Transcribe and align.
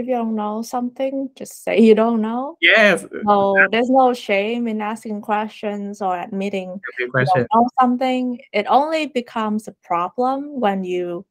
if 0.00 0.06
you 0.06 0.14
don't 0.14 0.34
know 0.34 0.62
something, 0.62 1.30
just 1.36 1.62
say 1.62 1.78
you 1.78 1.94
don't 1.94 2.20
know. 2.20 2.56
Yes. 2.60 3.06
So 3.26 3.54
there's 3.70 3.90
no 3.90 4.12
shame 4.14 4.66
in 4.66 4.80
asking 4.80 5.20
questions 5.20 6.00
or 6.02 6.18
admitting 6.18 6.80
you 6.98 7.10
don't 7.12 7.46
know 7.54 7.68
something. 7.80 8.40
It 8.52 8.66
only 8.68 9.06
becomes 9.06 9.68
a 9.68 9.76
problem 9.84 10.58
when 10.58 10.84
you 10.84 11.24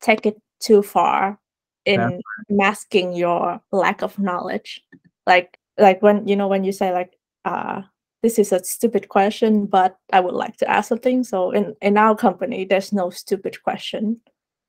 take 0.00 0.26
it 0.26 0.36
too 0.60 0.82
far 0.82 1.38
Yeah. 1.86 2.08
in 2.08 2.20
masking 2.50 3.12
your 3.14 3.60
lack 3.72 4.02
of 4.02 4.18
knowledge. 4.18 4.84
Like 5.26 5.58
like 5.78 6.02
when 6.02 6.28
you 6.28 6.36
know 6.36 6.48
when 6.48 6.64
you 6.64 6.72
say 6.72 6.92
like 6.92 7.16
uh 7.44 7.82
this 8.22 8.38
is 8.38 8.52
a 8.52 8.62
stupid 8.62 9.08
question, 9.08 9.64
but 9.64 9.96
I 10.12 10.20
would 10.20 10.34
like 10.34 10.58
to 10.58 10.68
ask 10.68 10.88
something. 10.88 11.24
So 11.24 11.52
in 11.52 11.74
in 11.80 11.96
our 11.96 12.14
company, 12.14 12.66
there's 12.66 12.92
no 12.92 13.08
stupid 13.10 13.62
question, 13.62 14.20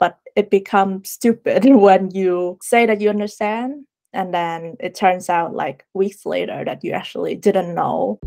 but 0.01 0.17
it 0.35 0.49
becomes 0.49 1.11
stupid 1.11 1.63
when 1.69 2.09
you 2.09 2.57
say 2.59 2.87
that 2.87 2.99
you 2.99 3.07
understand, 3.07 3.85
and 4.13 4.33
then 4.33 4.75
it 4.79 4.95
turns 4.95 5.29
out 5.29 5.53
like 5.53 5.85
weeks 5.93 6.25
later 6.25 6.65
that 6.65 6.83
you 6.83 6.91
actually 6.91 7.35
didn't 7.35 7.75
know. 7.75 8.17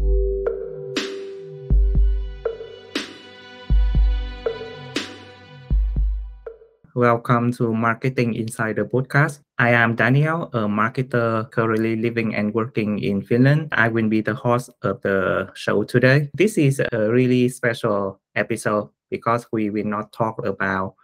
Welcome 6.94 7.50
to 7.58 7.74
Marketing 7.74 8.34
Insider 8.34 8.84
podcast. 8.84 9.40
I 9.58 9.70
am 9.70 9.96
Daniel, 9.96 10.44
a 10.54 10.70
marketer 10.70 11.50
currently 11.50 11.96
living 11.96 12.36
and 12.36 12.54
working 12.54 13.00
in 13.02 13.20
Finland. 13.20 13.70
I 13.72 13.88
will 13.88 14.08
be 14.08 14.20
the 14.20 14.34
host 14.34 14.70
of 14.82 15.02
the 15.02 15.50
show 15.54 15.82
today. 15.82 16.30
This 16.34 16.56
is 16.56 16.78
a 16.78 17.10
really 17.10 17.48
special 17.48 18.20
episode 18.36 18.90
because 19.10 19.48
we 19.50 19.70
will 19.70 19.90
not 19.90 20.12
talk 20.12 20.38
about 20.46 20.94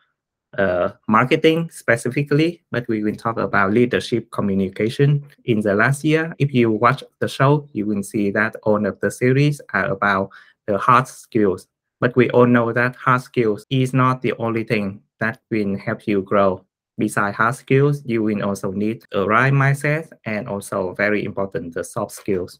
uh, 0.59 0.91
marketing 1.07 1.71
specifically, 1.71 2.63
but 2.71 2.87
we 2.89 3.03
will 3.03 3.15
talk 3.15 3.39
about 3.39 3.73
leadership 3.73 4.31
communication. 4.31 5.25
In 5.45 5.61
the 5.61 5.75
last 5.75 6.05
year, 6.05 6.35
if 6.39 6.53
you 6.53 6.71
watch 6.71 7.05
the 7.21 7.29
show, 7.29 7.69
you 7.73 7.87
will 7.87 8.03
see 8.03 8.31
that 8.33 8.57
all 8.63 8.85
of 8.87 8.99
the 9.01 9.11
series 9.11 9.61
are 9.73 9.87
about 9.87 10.31
the 10.67 10.79
hard 10.79 11.07
skills. 11.07 11.69
But 12.01 12.17
we 12.17 12.31
all 12.31 12.47
know 12.47 12.73
that 12.73 12.97
hard 12.97 13.23
skills 13.23 13.67
is 13.71 13.93
not 13.93 14.23
the 14.23 14.33
only 14.39 14.65
thing 14.65 15.03
that 15.21 15.41
will 15.51 15.77
help 15.77 16.07
you 16.07 16.23
grow. 16.23 16.65
Besides 16.99 17.37
hard 17.37 17.55
skills, 17.55 18.03
you 18.05 18.23
will 18.23 18.43
also 18.43 18.73
need 18.73 19.05
a 19.13 19.25
right 19.25 19.53
mindset 19.53 20.11
and 20.25 20.49
also 20.49 20.95
very 20.95 21.25
important 21.25 21.75
the 21.75 21.85
soft 21.85 22.13
skills. 22.13 22.59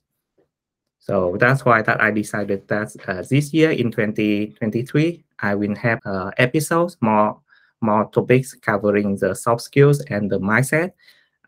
So 0.99 1.37
that's 1.41 1.65
why 1.65 1.83
that 1.83 2.01
I 2.01 2.11
decided 2.11 2.69
that 2.69 2.95
uh, 3.09 3.23
this 3.29 3.53
year 3.53 3.71
in 3.71 3.91
2023 3.91 5.25
I 5.41 5.55
will 5.55 5.75
have 5.75 5.99
uh, 6.05 6.31
episodes 6.37 6.97
more 7.01 7.41
more 7.81 8.09
topics 8.11 8.55
covering 8.55 9.17
the 9.17 9.35
soft 9.35 9.63
skills 9.63 10.01
and 10.11 10.31
the 10.31 10.39
mindset. 10.39 10.93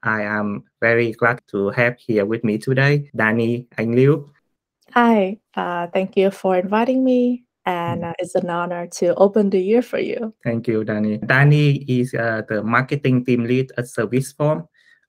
I 0.03 0.23
am 0.23 0.65
very 0.81 1.13
glad 1.13 1.41
to 1.49 1.71
have 1.71 1.97
here 1.99 2.27
with 2.27 2.43
me 2.45 2.59
today 2.59 3.11
Dani 3.17 3.67
Anh 3.79 3.95
Luu. 3.95 4.31
Hi, 4.93 5.39
uh, 5.57 5.87
thank 5.87 6.17
you 6.17 6.31
for 6.31 6.57
inviting 6.57 7.03
me, 7.03 7.45
and 7.65 8.05
uh, 8.05 8.13
it's 8.19 8.35
an 8.35 8.51
honor 8.51 8.87
to 8.99 9.15
open 9.15 9.49
the 9.49 9.61
year 9.61 9.81
for 9.81 9.99
you. 9.99 10.35
Thank 10.45 10.69
you, 10.69 10.85
Dani. 10.85 11.19
Dani 11.25 11.85
is 11.89 12.13
uh, 12.13 12.43
the 12.49 12.63
marketing 12.63 13.25
team 13.25 13.45
lead 13.45 13.73
at 13.79 13.85
ServiceForm, 13.85 14.67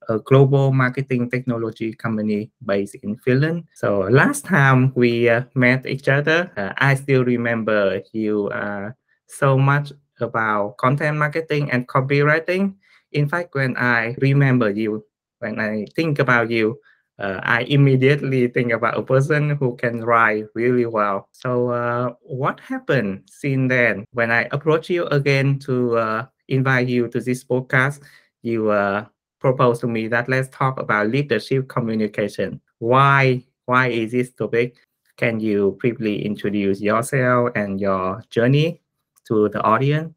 a 0.08 0.20
global 0.20 0.72
marketing 0.72 1.30
technology 1.30 1.94
company 1.94 2.52
based 2.66 2.96
in 3.04 3.18
Finland. 3.18 3.64
So 3.74 4.08
last 4.10 4.46
time 4.46 4.94
we 4.96 5.28
uh, 5.28 5.44
met 5.56 5.86
each 5.86 6.08
other, 6.08 6.52
uh, 6.56 6.72
I 6.78 6.96
still 6.96 7.26
remember 7.26 8.02
you 8.14 8.48
uh, 8.50 8.92
so 9.28 9.58
much 9.58 9.92
about 10.20 10.78
content 10.78 11.18
marketing 11.18 11.72
and 11.72 11.88
copywriting. 11.88 12.76
In 13.12 13.28
fact, 13.28 13.54
when 13.56 13.78
I 13.78 14.16
remember 14.20 14.70
you, 14.70 15.06
when 15.40 15.60
I 15.60 15.86
think 15.96 16.20
about 16.20 16.50
you, 16.50 16.80
uh, 17.20 17.40
I 17.44 17.62
immediately 17.64 18.48
think 18.48 18.72
about 18.72 18.98
a 18.98 19.04
person 19.04 19.52
who 19.52 19.76
can 19.76 20.04
write 20.04 20.46
really 20.56 20.86
well. 20.86 21.30
So, 21.32 21.70
uh, 21.70 22.14
what 22.22 22.60
happened 22.60 23.24
since 23.30 23.70
then? 23.70 24.06
When 24.12 24.32
I 24.32 24.48
approached 24.52 24.90
you 24.90 25.06
again 25.08 25.60
to 25.60 25.98
uh, 25.98 26.26
invite 26.48 26.88
you 26.88 27.08
to 27.10 27.20
this 27.20 27.44
podcast, 27.44 28.02
you 28.42 28.72
uh, 28.72 29.06
proposed 29.40 29.82
to 29.82 29.88
me 29.88 30.08
that 30.08 30.28
let's 30.28 30.50
talk 30.50 30.80
about 30.80 31.10
leadership 31.10 31.70
communication. 31.70 32.60
Why? 32.80 33.44
Why 33.66 33.88
is 33.90 34.12
this 34.12 34.34
topic? 34.34 34.76
Can 35.18 35.40
you 35.40 35.78
briefly 35.80 36.26
introduce 36.26 36.82
yourself 36.82 37.52
and 37.56 37.80
your 37.80 38.24
journey 38.30 38.83
to 39.28 39.50
the 39.50 39.62
audience? 39.62 40.14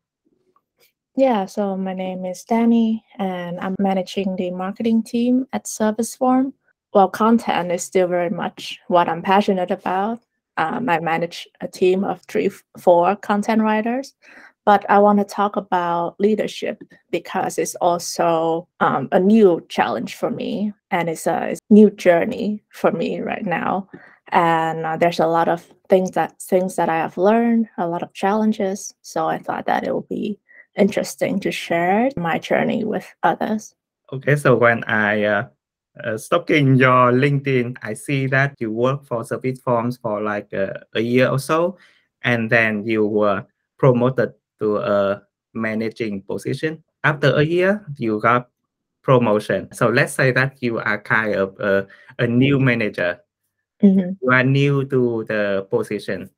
Yeah, 1.16 1.46
so 1.46 1.76
my 1.78 1.94
name 1.94 2.26
is 2.26 2.44
Dani, 2.44 3.00
and 3.18 3.58
I'm 3.60 3.74
managing 3.78 4.36
the 4.36 4.50
marketing 4.50 5.02
team 5.02 5.46
at 5.52 5.64
ServiceForm. 5.64 6.52
Well, 6.92 7.08
content 7.08 7.72
is 7.72 7.82
still 7.82 8.06
very 8.06 8.28
much 8.28 8.78
what 8.88 9.08
I'm 9.08 9.22
passionate 9.22 9.70
about. 9.70 10.20
Um, 10.58 10.88
I 10.88 11.00
manage 11.00 11.48
a 11.62 11.68
team 11.68 12.04
of 12.04 12.20
three, 12.28 12.50
four 12.78 13.16
content 13.16 13.62
writers, 13.62 14.14
but 14.66 14.84
I 14.90 14.98
want 14.98 15.18
to 15.18 15.24
talk 15.24 15.56
about 15.56 16.16
leadership 16.18 16.82
because 17.10 17.56
it's 17.56 17.76
also 17.76 18.68
um, 18.80 19.08
a 19.12 19.20
new 19.20 19.64
challenge 19.70 20.16
for 20.16 20.30
me, 20.30 20.74
and 20.90 21.08
it's 21.08 21.26
a, 21.26 21.50
it's 21.50 21.60
a 21.70 21.72
new 21.72 21.88
journey 21.90 22.62
for 22.72 22.92
me 22.92 23.20
right 23.20 23.46
now. 23.46 23.88
And 24.32 24.84
uh, 24.84 24.96
there's 24.96 25.20
a 25.20 25.26
lot 25.26 25.48
of 25.48 25.62
things 25.88 26.10
that 26.12 26.40
things 26.40 26.76
that 26.76 26.88
I 26.88 26.96
have 26.96 27.16
learned, 27.16 27.68
a 27.78 27.86
lot 27.86 28.02
of 28.02 28.12
challenges. 28.12 28.94
So 29.02 29.26
I 29.26 29.38
thought 29.38 29.66
that 29.66 29.84
it 29.86 29.94
would 29.94 30.08
be 30.08 30.38
interesting 30.76 31.40
to 31.40 31.50
share 31.52 32.10
my 32.16 32.38
journey 32.38 32.84
with 32.84 33.06
others. 33.22 33.74
Okay, 34.12 34.36
so 34.36 34.56
when 34.56 34.84
I 34.84 35.24
uh, 35.24 35.46
uh, 36.04 36.16
stalking 36.16 36.76
your 36.76 37.12
LinkedIn, 37.12 37.76
I 37.82 37.94
see 37.94 38.26
that 38.28 38.54
you 38.58 38.70
work 38.70 39.04
for 39.06 39.24
Service 39.24 39.60
Forms 39.60 39.96
for 39.96 40.20
like 40.20 40.52
uh, 40.52 40.74
a 40.94 41.00
year 41.00 41.28
or 41.28 41.38
so, 41.38 41.78
and 42.22 42.50
then 42.50 42.86
you 42.86 43.06
were 43.06 43.46
promoted 43.78 44.32
to 44.60 44.78
a 44.78 45.22
managing 45.54 46.22
position. 46.22 46.82
After 47.04 47.34
a 47.34 47.42
year, 47.42 47.84
you 47.96 48.20
got 48.20 48.48
promotion. 49.02 49.72
So 49.72 49.88
let's 49.88 50.12
say 50.12 50.32
that 50.32 50.60
you 50.60 50.78
are 50.78 51.00
kind 51.00 51.34
of 51.34 51.58
a, 51.60 51.86
a 52.18 52.26
new 52.26 52.58
manager. 52.58 53.20
Mhm. 53.82 54.16
You 54.22 54.30
are 54.32 54.44
new 54.44 54.84
to 54.86 55.24
the 55.24 55.66
position. 55.70 56.30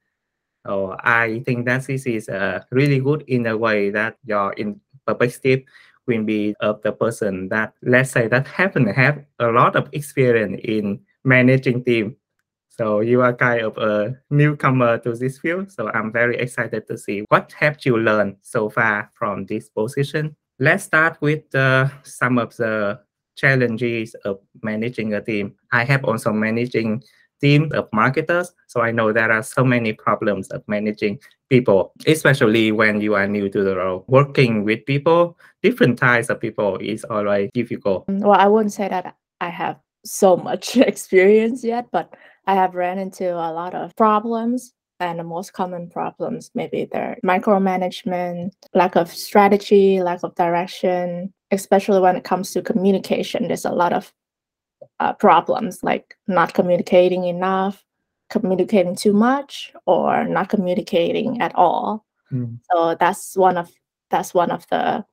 So 0.66 0.96
I 1.00 1.42
think 1.46 1.66
that 1.66 1.86
this 1.86 2.06
is 2.06 2.28
uh, 2.28 2.60
really 2.70 3.00
good 3.00 3.24
in 3.28 3.46
a 3.46 3.56
way 3.56 3.90
that 3.90 4.16
your 4.24 4.52
in 4.54 4.80
perspective 5.06 5.62
will 6.06 6.24
be 6.24 6.54
of 6.60 6.82
the 6.82 6.92
person 6.92 7.48
that 7.48 7.72
let's 7.82 8.10
say 8.10 8.28
that 8.28 8.46
happen 8.48 8.86
have 8.88 9.24
a 9.38 9.48
lot 9.48 9.76
of 9.76 9.88
experience 9.92 10.60
in 10.64 11.00
managing 11.24 11.84
team. 11.84 12.16
So 12.68 13.00
you 13.00 13.22
are 13.22 13.34
kind 13.34 13.62
of 13.62 13.76
a 13.78 14.16
newcomer 14.30 14.98
to 14.98 15.14
this 15.14 15.38
field. 15.38 15.70
So 15.72 15.90
I'm 15.94 16.12
very 16.12 16.36
excited 16.36 16.86
to 16.88 16.98
see 16.98 17.24
what 17.28 17.52
have 17.58 17.78
you 17.84 17.96
learned 17.98 18.36
so 18.42 18.68
far 18.70 19.10
from 19.14 19.46
this 19.46 19.68
position. 19.68 20.36
Let's 20.58 20.84
start 20.84 21.18
with 21.20 21.52
uh, 21.54 21.88
some 22.04 22.38
of 22.38 22.56
the 22.56 23.00
challenges 23.36 24.14
of 24.24 24.40
managing 24.62 25.14
a 25.14 25.20
team. 25.20 25.54
I 25.72 25.84
have 25.84 26.04
also 26.04 26.32
managing 26.32 27.02
team 27.40 27.70
of 27.74 27.88
marketers. 27.92 28.52
So 28.66 28.80
I 28.80 28.90
know 28.90 29.12
there 29.12 29.32
are 29.32 29.42
so 29.42 29.64
many 29.64 29.92
problems 29.92 30.48
of 30.48 30.62
managing 30.68 31.18
people, 31.48 31.92
especially 32.06 32.72
when 32.72 33.00
you 33.00 33.14
are 33.14 33.26
new 33.26 33.48
to 33.48 33.62
the 33.62 33.76
role. 33.76 34.04
Working 34.08 34.64
with 34.64 34.84
people, 34.86 35.38
different 35.62 35.98
types 35.98 36.28
of 36.28 36.40
people 36.40 36.76
is 36.78 37.04
always 37.04 37.50
difficult. 37.54 38.06
Mm, 38.06 38.20
Well, 38.20 38.38
I 38.38 38.46
wouldn't 38.46 38.72
say 38.72 38.88
that 38.88 39.16
I 39.40 39.48
have 39.48 39.78
so 40.04 40.36
much 40.36 40.76
experience 40.90 41.64
yet, 41.64 41.86
but 41.92 42.14
I 42.46 42.54
have 42.54 42.74
ran 42.74 42.98
into 42.98 43.32
a 43.32 43.52
lot 43.52 43.74
of 43.74 43.94
problems. 43.96 44.72
And 45.00 45.20
the 45.20 45.24
most 45.24 45.52
common 45.52 45.88
problems, 45.90 46.50
maybe 46.56 46.88
they're 46.90 47.18
micromanagement, 47.24 48.50
lack 48.74 48.96
of 48.96 49.08
strategy, 49.12 50.02
lack 50.02 50.24
of 50.24 50.34
direction, 50.34 51.32
especially 51.52 52.00
when 52.00 52.16
it 52.16 52.24
comes 52.24 52.50
to 52.52 52.62
communication. 52.62 53.46
There's 53.46 53.64
a 53.64 53.70
lot 53.70 53.92
of 53.92 54.12
uh, 55.00 55.12
problems 55.12 55.82
like 55.82 56.16
not 56.26 56.54
communicating 56.54 57.24
enough, 57.24 57.84
communicating 58.30 58.96
too 58.96 59.12
much, 59.12 59.72
or 59.86 60.24
not 60.24 60.48
communicating 60.48 61.40
at 61.40 61.54
all. 61.54 62.04
Mm. 62.32 62.58
So 62.70 62.96
that's 62.98 63.36
one 63.36 63.56
of 63.56 63.70
that's 64.10 64.34
one 64.34 64.50
of 64.50 64.66
the 64.68 65.04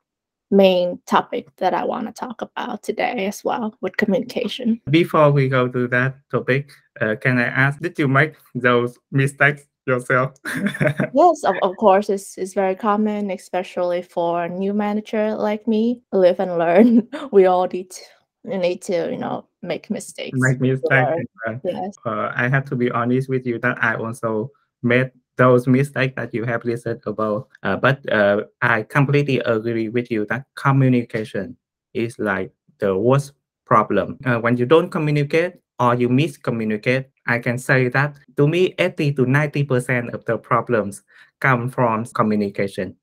main 0.52 1.00
topic 1.06 1.48
that 1.58 1.74
I 1.74 1.84
want 1.84 2.08
to 2.08 2.14
talk 2.14 2.42
about 2.42 2.84
today 2.84 3.26
as 3.26 3.44
well 3.44 3.76
with 3.82 3.98
communication. 3.98 4.82
Before 4.90 5.32
we 5.32 5.50
go 5.50 5.68
to 5.68 5.88
that 5.90 6.16
topic, 6.32 6.72
uh, 7.02 7.16
can 7.20 7.38
I 7.38 7.46
ask, 7.46 7.80
did 7.80 7.98
you 7.98 8.08
make 8.08 8.36
those 8.54 8.98
mistakes 9.12 9.64
yourself? 9.86 10.34
Yes, 11.14 11.44
of, 11.44 11.56
of 11.62 11.76
course, 11.78 12.10
it's, 12.10 12.38
it's 12.38 12.54
very 12.54 12.76
common, 12.76 13.32
especially 13.32 14.02
for 14.02 14.44
a 14.44 14.50
new 14.50 14.74
manager 14.74 15.36
like 15.36 15.68
me. 15.68 16.02
Live 16.12 16.40
and 16.40 16.58
learn. 16.58 17.08
We 17.32 17.46
all 17.46 17.68
need 17.68 17.92
to, 17.92 18.58
need 18.58 18.82
to, 18.84 19.12
you 19.12 19.18
know, 19.18 19.48
make 19.66 19.90
mistakes. 19.90 20.38
make 20.40 20.62
mistakes. 20.62 21.26
Yes. 21.64 21.96
uh, 22.06 22.32
I 22.36 22.48
have 22.48 22.66
to 22.66 22.76
be 22.76 22.92
honest 22.92 23.30
with 23.30 23.46
you 23.46 23.60
that 23.60 23.84
I 23.84 23.96
also 23.96 24.52
made 24.84 25.12
those 25.38 25.68
mistakes 25.68 26.14
that 26.16 26.34
you 26.34 26.46
have 26.46 26.64
listed 26.64 27.02
above. 27.06 27.46
Uh, 27.64 27.76
but 27.76 28.00
uh, 28.12 28.44
I 28.62 28.84
completely 28.84 29.40
agree 29.40 29.90
with 29.90 30.10
you 30.10 30.26
that 30.28 30.46
communication 30.56 31.58
is 31.94 32.18
like 32.20 32.52
the 32.80 32.96
worst 32.98 33.34
problem. 33.66 34.18
Uh, 34.26 34.40
when 34.40 34.58
you 34.58 34.66
don't 34.66 34.90
communicate 34.90 35.56
or 35.80 35.96
you 35.96 36.08
miscommunicate, 36.08 37.06
I 37.28 37.40
can 37.40 37.58
say 37.58 37.90
that 37.90 38.16
to 38.38 38.48
me, 38.48 38.76
80 38.78 39.14
to 39.14 39.26
90% 39.26 40.14
of 40.14 40.24
the 40.26 40.38
problems 40.38 41.04
come 41.40 41.70
from 41.70 42.06
communication. 42.06 42.96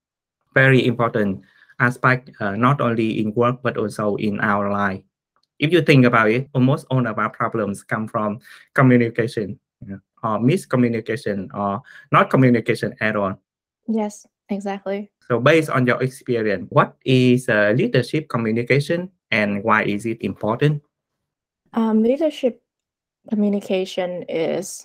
Very 0.55 0.87
important 0.87 1.43
aspect, 1.81 2.31
uh, 2.41 2.57
not 2.57 2.81
only 2.81 3.21
in 3.21 3.35
work, 3.35 3.61
but 3.63 3.77
also 3.77 4.17
in 4.17 4.41
our 4.41 4.71
life. 4.71 5.03
If 5.63 5.73
you 5.73 5.81
think 5.81 6.05
about 6.05 6.29
it, 6.29 6.51
almost 6.55 6.87
all 6.91 7.07
of 7.07 7.19
our 7.19 7.31
problems 7.31 7.85
come 7.85 8.09
from 8.09 8.41
communication 8.75 9.61
or 10.25 10.43
miscommunication 10.43 11.47
or 11.55 11.81
not 12.11 12.31
communication 12.31 12.95
at 13.01 13.15
all. 13.15 13.39
Yes, 13.87 14.27
exactly. 14.49 15.13
So 15.29 15.39
based 15.39 15.71
on 15.71 15.87
your 15.87 16.03
experience, 16.03 16.67
what 16.71 16.97
is 17.05 17.49
uh, 17.49 17.75
leadership 17.77 18.29
communication 18.29 19.11
and 19.31 19.63
why 19.63 19.85
is 19.85 20.05
it 20.05 20.21
important? 20.23 20.83
Um, 21.75 22.03
leadership 22.03 22.61
communication 23.31 24.25
is 24.29 24.85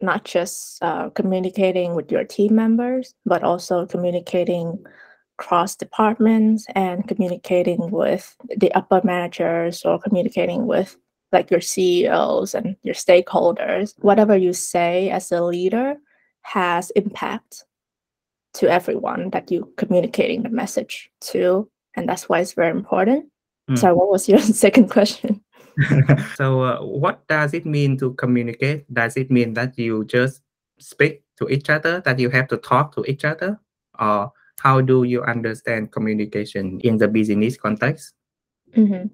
not 0.00 0.24
just 0.24 0.82
uh, 0.82 1.08
communicating 1.10 1.94
with 1.94 2.10
your 2.10 2.24
team 2.24 2.56
members, 2.56 3.14
but 3.24 3.44
also 3.44 3.86
communicating 3.86 4.84
cross 5.36 5.76
departments 5.76 6.66
and 6.74 7.06
communicating 7.06 7.90
with 7.90 8.36
the 8.56 8.72
upper 8.72 9.00
managers 9.04 9.84
or 9.84 9.98
communicating 9.98 10.66
with 10.66 10.96
like 11.32 11.50
your 11.50 11.60
CEOs 11.60 12.54
and 12.54 12.76
your 12.82 12.94
stakeholders. 12.94 13.94
Whatever 13.98 14.36
you 14.36 14.52
say 14.52 15.10
as 15.10 15.30
a 15.32 15.42
leader 15.42 15.96
has 16.42 16.90
impact 16.90 17.64
to 18.54 18.70
everyone 18.70 19.30
that 19.30 19.50
you 19.50 19.70
communicating 19.76 20.42
the 20.42 20.48
message 20.48 21.10
to 21.20 21.68
and 21.94 22.08
that's 22.08 22.28
why 22.28 22.40
it's 22.40 22.54
very 22.54 22.70
important 22.70 23.26
mm. 23.68 23.78
so 23.78 23.94
what 23.94 24.08
was 24.08 24.28
your 24.28 24.38
second 24.64 24.88
question 24.88 25.42
so 26.36 26.62
uh, 26.62 26.78
what 26.80 27.26
does 27.28 27.52
it 27.52 27.66
mean 27.66 27.98
to 27.98 28.14
communicate 28.14 28.86
does 28.94 29.16
it 29.16 29.30
mean 29.30 29.52
that 29.54 29.76
you 29.78 30.04
just 30.04 30.40
speak 30.78 31.22
to 31.36 31.48
each 31.48 31.68
other 31.68 32.00
that 32.00 32.18
you 32.18 32.30
have 32.30 32.48
to 32.48 32.56
talk 32.56 32.94
to 32.94 33.04
each 33.04 33.24
other 33.24 33.60
or 33.98 34.32
how 34.60 34.80
do 34.80 35.04
you 35.04 35.22
understand 35.24 35.92
communication 35.92 36.80
in 36.80 36.98
the 36.98 37.08
business 37.08 37.56
context 37.56 38.14
mm-hmm. 38.76 39.06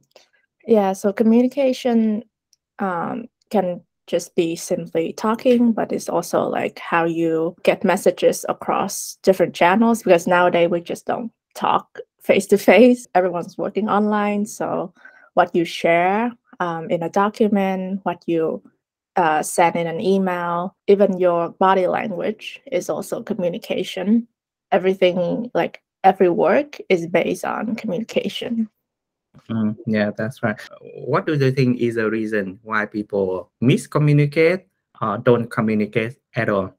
yeah 0.66 0.92
so 0.92 1.12
communication 1.12 2.22
um, 2.78 3.26
can 3.50 3.80
just 4.06 4.34
be 4.34 4.56
simply 4.56 5.12
talking, 5.12 5.72
but 5.72 5.92
it's 5.92 6.08
also 6.08 6.42
like 6.42 6.78
how 6.78 7.04
you 7.04 7.54
get 7.62 7.84
messages 7.84 8.44
across 8.48 9.16
different 9.22 9.54
channels 9.54 10.02
because 10.02 10.26
nowadays 10.26 10.70
we 10.70 10.80
just 10.80 11.06
don't 11.06 11.30
talk 11.54 11.98
face 12.20 12.46
to 12.46 12.58
face. 12.58 13.06
Everyone's 13.14 13.56
working 13.56 13.88
online. 13.88 14.46
So, 14.46 14.92
what 15.34 15.54
you 15.54 15.64
share 15.64 16.32
um, 16.60 16.90
in 16.90 17.02
a 17.02 17.08
document, 17.08 18.00
what 18.02 18.22
you 18.26 18.62
uh, 19.16 19.42
send 19.42 19.76
in 19.76 19.86
an 19.86 20.00
email, 20.00 20.76
even 20.88 21.18
your 21.18 21.50
body 21.50 21.86
language 21.86 22.60
is 22.70 22.90
also 22.90 23.22
communication. 23.22 24.26
Everything, 24.72 25.50
like 25.54 25.82
every 26.02 26.30
work, 26.30 26.80
is 26.88 27.06
based 27.06 27.44
on 27.44 27.76
communication. 27.76 28.68
Mm, 29.50 29.76
yeah, 29.86 30.10
that's 30.16 30.42
right. 30.42 30.60
What 30.80 31.26
do 31.26 31.34
you 31.34 31.52
think 31.52 31.80
is 31.80 31.94
the 31.94 32.10
reason 32.10 32.58
why 32.62 32.86
people 32.86 33.50
miscommunicate 33.62 34.64
or 35.00 35.18
don't 35.18 35.50
communicate 35.50 36.16
at 36.34 36.48
all? 36.48 36.74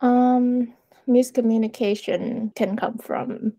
Um, 0.00 0.74
miscommunication 1.08 2.54
can 2.54 2.76
come 2.76 2.98
from 2.98 3.54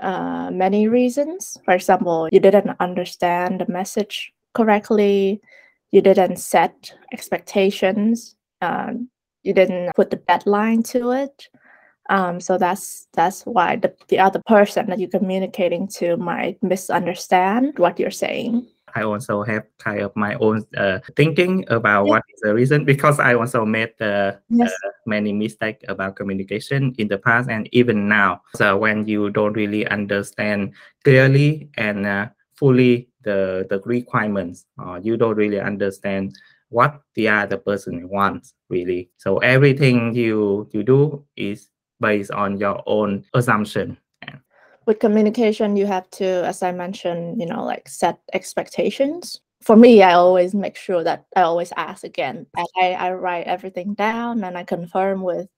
uh, 0.00 0.50
many 0.50 0.88
reasons. 0.88 1.58
For 1.64 1.74
example, 1.74 2.28
you 2.32 2.40
didn't 2.40 2.76
understand 2.80 3.60
the 3.60 3.70
message 3.70 4.32
correctly, 4.54 5.40
you 5.92 6.00
didn't 6.00 6.36
set 6.36 6.94
expectations, 7.12 8.36
um, 8.60 9.08
you 9.42 9.52
didn't 9.52 9.94
put 9.94 10.10
the 10.10 10.16
deadline 10.16 10.82
to 10.82 11.12
it, 11.12 11.48
um, 12.10 12.40
so 12.40 12.58
that's 12.58 13.08
that's 13.12 13.42
why 13.42 13.76
the, 13.76 13.94
the 14.08 14.18
other 14.18 14.42
person 14.46 14.86
that 14.88 14.98
you're 14.98 15.08
communicating 15.08 15.88
to 15.88 16.16
might 16.16 16.62
misunderstand 16.62 17.78
what 17.78 17.98
you're 17.98 18.10
saying. 18.10 18.66
I 18.94 19.02
also 19.02 19.42
have 19.42 19.64
kind 19.78 20.00
of 20.02 20.14
my 20.14 20.34
own 20.36 20.64
uh, 20.76 21.00
thinking 21.16 21.64
about 21.68 22.04
yeah. 22.04 22.10
what 22.10 22.22
is 22.32 22.40
the 22.42 22.54
reason 22.54 22.84
because 22.84 23.18
I 23.18 23.34
also 23.34 23.64
made 23.64 23.90
uh, 24.00 24.32
yes. 24.50 24.70
uh, 24.70 24.90
many 25.06 25.32
mistakes 25.32 25.84
about 25.88 26.14
communication 26.14 26.94
in 26.98 27.08
the 27.08 27.18
past 27.18 27.50
and 27.50 27.68
even 27.72 28.08
now. 28.08 28.42
So 28.54 28.76
when 28.76 29.08
you 29.08 29.30
don't 29.30 29.54
really 29.54 29.86
understand 29.88 30.74
clearly 31.02 31.70
and 31.76 32.06
uh, 32.06 32.28
fully 32.54 33.08
the 33.22 33.66
the 33.68 33.80
requirements, 33.84 34.66
uh, 34.78 35.00
you 35.02 35.16
don't 35.16 35.36
really 35.36 35.58
understand 35.58 36.36
what 36.68 37.00
the 37.14 37.28
other 37.28 37.56
person 37.56 38.08
wants 38.08 38.54
really. 38.68 39.10
So 39.16 39.38
everything 39.38 40.14
you 40.14 40.68
you 40.72 40.84
do 40.84 41.24
is 41.36 41.68
based 42.00 42.30
on 42.30 42.58
your 42.58 42.82
own 42.86 43.24
assumption. 43.34 43.96
With 44.86 44.98
communication 44.98 45.76
you 45.76 45.86
have 45.86 46.10
to 46.10 46.26
as 46.44 46.62
i 46.62 46.70
mentioned 46.70 47.40
you 47.40 47.46
know 47.46 47.64
like 47.64 47.88
set 47.88 48.18
expectations. 48.32 49.40
For 49.62 49.76
me 49.76 50.02
i 50.02 50.12
always 50.12 50.54
make 50.54 50.76
sure 50.76 51.02
that 51.04 51.24
i 51.36 51.40
always 51.40 51.72
ask 51.76 52.04
again. 52.04 52.46
I, 52.76 52.92
I 52.92 53.12
write 53.12 53.46
everything 53.46 53.94
down 53.94 54.44
and 54.44 54.58
i 54.58 54.64
confirm 54.64 55.22
with 55.22 55.48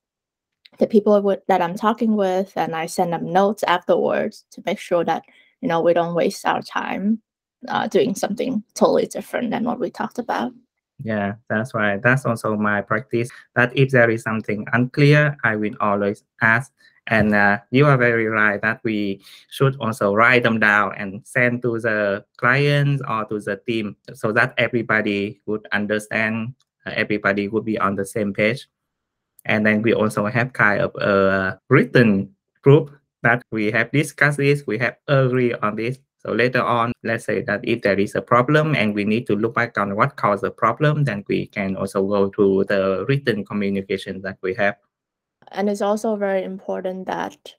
the 0.79 0.87
people 0.87 1.21
with, 1.23 1.41
that 1.49 1.63
i'm 1.63 1.75
talking 1.75 2.17
with 2.17 2.53
and 2.57 2.77
i 2.77 2.87
send 2.87 3.13
them 3.13 3.33
notes 3.33 3.63
afterwards 3.65 4.45
to 4.53 4.63
make 4.67 4.79
sure 4.79 5.05
that 5.05 5.25
you 5.61 5.69
know 5.69 5.81
we 5.81 5.95
don't 5.95 6.15
waste 6.15 6.47
our 6.47 6.63
time 6.63 7.21
uh, 7.69 7.89
doing 7.89 8.15
something 8.15 8.63
totally 8.75 9.07
different 9.07 9.51
than 9.51 9.65
what 9.65 9.81
we 9.81 9.91
talked 9.91 10.19
about 10.19 10.53
yeah, 11.03 11.35
that's 11.49 11.75
why 11.75 11.99
That's 11.99 12.25
also 12.25 12.57
my 12.57 12.81
practice. 12.81 13.29
That 13.55 13.77
if 13.77 13.91
there 13.91 14.11
is 14.11 14.23
something 14.23 14.67
unclear, 14.73 15.37
I 15.45 15.57
will 15.57 15.75
always 15.81 16.25
ask. 16.41 16.73
And 17.09 17.35
uh, 17.35 17.59
you 17.71 17.87
are 17.87 17.97
very 17.97 18.27
right 18.27 18.61
that 18.63 18.81
we 18.83 19.23
should 19.49 19.77
also 19.77 20.13
write 20.13 20.43
them 20.43 20.59
down 20.59 20.95
and 20.97 21.25
send 21.25 21.63
to 21.63 21.79
the 21.79 22.25
clients 22.37 23.01
or 23.09 23.25
to 23.27 23.39
the 23.39 23.57
team 23.65 23.97
so 24.13 24.33
that 24.33 24.55
everybody 24.59 25.41
would 25.47 25.69
understand, 25.71 26.55
uh, 26.85 26.91
everybody 26.97 27.47
would 27.47 27.65
be 27.65 27.79
on 27.79 27.95
the 27.95 28.05
same 28.05 28.35
page. 28.35 28.67
And 29.45 29.65
then 29.65 29.83
we 29.83 29.95
also 29.95 30.27
have 30.27 30.53
kind 30.53 30.81
of 30.81 30.95
a 30.97 31.61
written 31.69 32.35
group 32.63 32.91
that 33.23 33.43
we 33.53 33.71
have 33.71 33.93
discussed 33.93 34.39
this, 34.39 34.67
we 34.67 34.79
have 34.79 34.97
agreed 35.07 35.55
on 35.63 35.77
this, 35.77 35.99
so 36.27 36.33
later 36.33 36.63
on, 36.63 36.93
let's 37.05 37.25
say 37.25 37.43
that 37.43 37.61
if 37.63 37.83
there 37.83 37.99
is 37.99 38.17
a 38.17 38.21
problem 38.21 38.75
and 38.75 38.95
we 38.95 39.05
need 39.05 39.29
to 39.29 39.37
look 39.37 39.55
back 39.55 39.79
on 39.79 39.95
what 39.95 40.17
caused 40.17 40.43
the 40.43 40.51
problem, 40.51 41.05
then 41.05 41.25
we 41.29 41.47
can 41.47 41.77
also 41.77 42.05
go 42.05 42.29
to 42.31 42.65
the 42.65 43.05
written 43.09 43.45
communication 43.45 44.23
that 44.23 44.37
we 44.43 44.53
have. 44.55 44.75
And 45.53 45.71
it's 45.71 45.83
also 45.83 46.17
very 46.17 46.43
important 46.43 47.07
that 47.07 47.55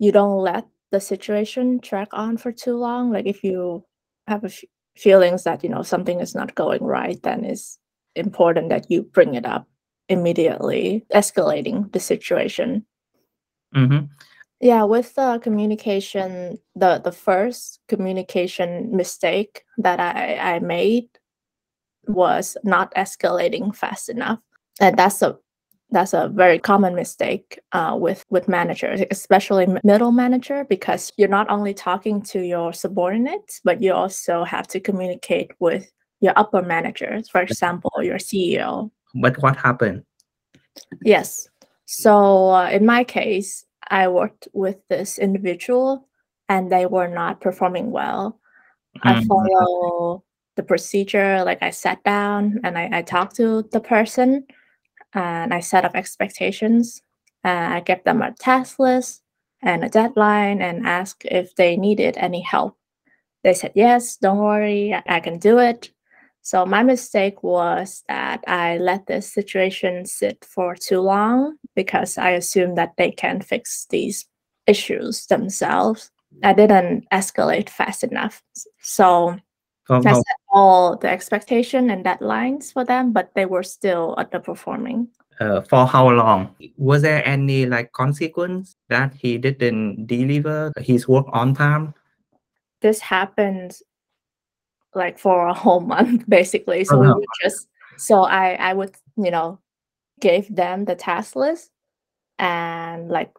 you 0.00 0.10
don't 0.10 0.38
let 0.38 0.66
the 0.90 1.00
situation 1.00 1.78
drag 1.80 2.08
on 2.12 2.36
for 2.36 2.50
too 2.50 2.76
long. 2.76 3.12
Like 3.12 3.26
if 3.26 3.44
you 3.44 3.84
have 4.26 4.42
a 4.42 4.48
f- 4.48 4.64
feelings 4.96 5.44
that 5.44 5.62
you 5.62 5.70
know 5.70 5.82
something 5.82 6.18
is 6.18 6.34
not 6.34 6.56
going 6.56 6.82
right, 6.82 7.22
then 7.22 7.44
it's 7.44 7.78
important 8.16 8.70
that 8.70 8.90
you 8.90 9.04
bring 9.04 9.34
it 9.36 9.46
up 9.46 9.68
immediately, 10.08 11.06
escalating 11.14 11.92
the 11.92 12.00
situation. 12.00 12.84
Mm-hmm. 13.72 14.06
Yeah, 14.60 14.84
with 14.84 15.14
the 15.14 15.40
communication, 15.42 16.58
the 16.74 17.00
the 17.02 17.12
first 17.12 17.80
communication 17.88 18.96
mistake 18.96 19.64
that 19.78 20.00
I, 20.00 20.54
I 20.54 20.58
made 20.60 21.08
was 22.06 22.56
not 22.64 22.94
escalating 22.94 23.74
fast 23.74 24.08
enough. 24.08 24.38
And 24.80 24.96
that's 24.96 25.22
a 25.22 25.36
that's 25.90 26.12
a 26.12 26.28
very 26.28 26.58
common 26.58 26.94
mistake 26.94 27.60
uh, 27.72 27.96
with 27.98 28.24
with 28.30 28.48
managers, 28.48 29.02
especially 29.10 29.66
middle 29.84 30.12
manager, 30.12 30.64
because 30.64 31.12
you're 31.16 31.28
not 31.28 31.48
only 31.50 31.74
talking 31.74 32.22
to 32.22 32.40
your 32.40 32.72
subordinates, 32.72 33.60
but 33.64 33.82
you 33.82 33.92
also 33.92 34.44
have 34.44 34.66
to 34.68 34.80
communicate 34.80 35.52
with 35.60 35.90
your 36.20 36.32
upper 36.36 36.62
managers, 36.62 37.28
for 37.28 37.40
example, 37.40 37.92
your 38.02 38.18
CEO. 38.18 38.90
But 39.14 39.40
what 39.42 39.56
happened? 39.56 40.04
Yes. 41.02 41.48
So 41.86 42.50
uh, 42.50 42.70
in 42.70 42.86
my 42.86 43.04
case, 43.04 43.64
I 43.90 44.08
worked 44.08 44.48
with 44.52 44.76
this 44.88 45.18
individual 45.18 46.08
and 46.48 46.70
they 46.70 46.86
were 46.86 47.08
not 47.08 47.40
performing 47.40 47.90
well. 47.90 48.40
Mm-hmm. 48.98 49.08
I 49.08 49.24
follow 49.24 50.24
the 50.56 50.62
procedure, 50.62 51.42
like 51.44 51.62
I 51.62 51.70
sat 51.70 52.02
down 52.04 52.60
and 52.64 52.78
I, 52.78 52.88
I 52.92 53.02
talked 53.02 53.36
to 53.36 53.62
the 53.72 53.80
person 53.80 54.46
and 55.12 55.52
I 55.52 55.60
set 55.60 55.84
up 55.84 55.94
expectations. 55.94 57.02
And 57.42 57.74
I 57.74 57.80
gave 57.80 58.02
them 58.04 58.22
a 58.22 58.32
task 58.32 58.78
list 58.78 59.22
and 59.62 59.84
a 59.84 59.88
deadline 59.88 60.62
and 60.62 60.86
asked 60.86 61.26
if 61.26 61.54
they 61.56 61.76
needed 61.76 62.16
any 62.16 62.40
help. 62.40 62.78
They 63.42 63.52
said, 63.52 63.72
Yes, 63.74 64.16
don't 64.16 64.38
worry, 64.38 64.94
I 65.06 65.20
can 65.20 65.38
do 65.38 65.58
it. 65.58 65.90
So 66.44 66.66
my 66.66 66.82
mistake 66.82 67.42
was 67.42 68.04
that 68.06 68.44
I 68.46 68.76
let 68.76 69.06
this 69.06 69.32
situation 69.32 70.04
sit 70.04 70.44
for 70.44 70.76
too 70.76 71.00
long 71.00 71.56
because 71.74 72.18
I 72.18 72.30
assumed 72.36 72.76
that 72.76 72.92
they 72.98 73.10
can 73.10 73.40
fix 73.40 73.86
these 73.88 74.26
issues 74.66 75.24
themselves. 75.26 76.10
I 76.42 76.52
didn't 76.52 77.06
escalate 77.10 77.70
fast 77.70 78.04
enough. 78.04 78.42
So 78.82 79.36
I 79.88 80.02
set 80.02 80.36
all 80.52 80.96
the 80.96 81.08
expectation 81.08 81.88
and 81.88 82.04
deadlines 82.04 82.74
for 82.74 82.84
them, 82.84 83.12
but 83.14 83.30
they 83.34 83.46
were 83.46 83.62
still 83.62 84.14
underperforming. 84.18 85.08
Uh, 85.40 85.62
for 85.62 85.86
how 85.86 86.10
long? 86.10 86.54
Was 86.76 87.00
there 87.00 87.26
any 87.26 87.64
like 87.64 87.92
consequence 87.92 88.76
that 88.90 89.14
he 89.14 89.38
didn't 89.38 90.06
deliver 90.06 90.72
his 90.76 91.08
work 91.08 91.26
on 91.32 91.54
time? 91.54 91.94
This 92.82 93.00
happened 93.00 93.78
like 94.94 95.18
for 95.18 95.46
a 95.46 95.54
whole 95.54 95.80
month 95.94 96.24
basically. 96.28 96.84
So 96.84 96.96
oh, 96.96 97.00
we 97.00 97.08
would 97.08 97.26
just 97.42 97.68
so 97.96 98.22
I 98.22 98.54
I 98.54 98.72
would 98.72 98.94
you 99.16 99.30
know 99.30 99.58
give 100.20 100.54
them 100.54 100.84
the 100.84 100.94
task 100.94 101.36
list 101.36 101.70
and 102.38 103.08
like 103.08 103.32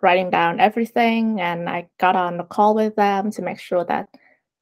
writing 0.00 0.30
down 0.30 0.60
everything 0.60 1.40
and 1.40 1.68
I 1.68 1.88
got 1.98 2.16
on 2.16 2.38
a 2.40 2.44
call 2.44 2.74
with 2.74 2.94
them 2.96 3.30
to 3.32 3.42
make 3.42 3.58
sure 3.58 3.84
that 3.84 4.08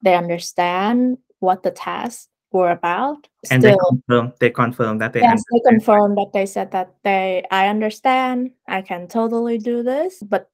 they 0.01 0.15
understand 0.15 1.17
what 1.39 1.63
the 1.63 1.71
tasks 1.71 2.29
were 2.51 2.71
about. 2.71 3.27
And 3.51 3.61
Still, 3.61 3.77
they 3.77 3.77
confirm 3.89 4.33
they 4.39 4.49
confirm 4.49 4.97
that 4.99 5.13
they 5.13 5.21
yes, 5.21 5.31
understand. 5.31 5.61
they 5.63 5.69
confirmed 5.69 6.17
that 6.17 6.33
they 6.33 6.45
said 6.45 6.71
that 6.71 6.95
they 7.03 7.43
I 7.51 7.67
understand, 7.67 8.51
I 8.67 8.81
can 8.81 9.07
totally 9.07 9.57
do 9.57 9.83
this. 9.83 10.21
But 10.23 10.49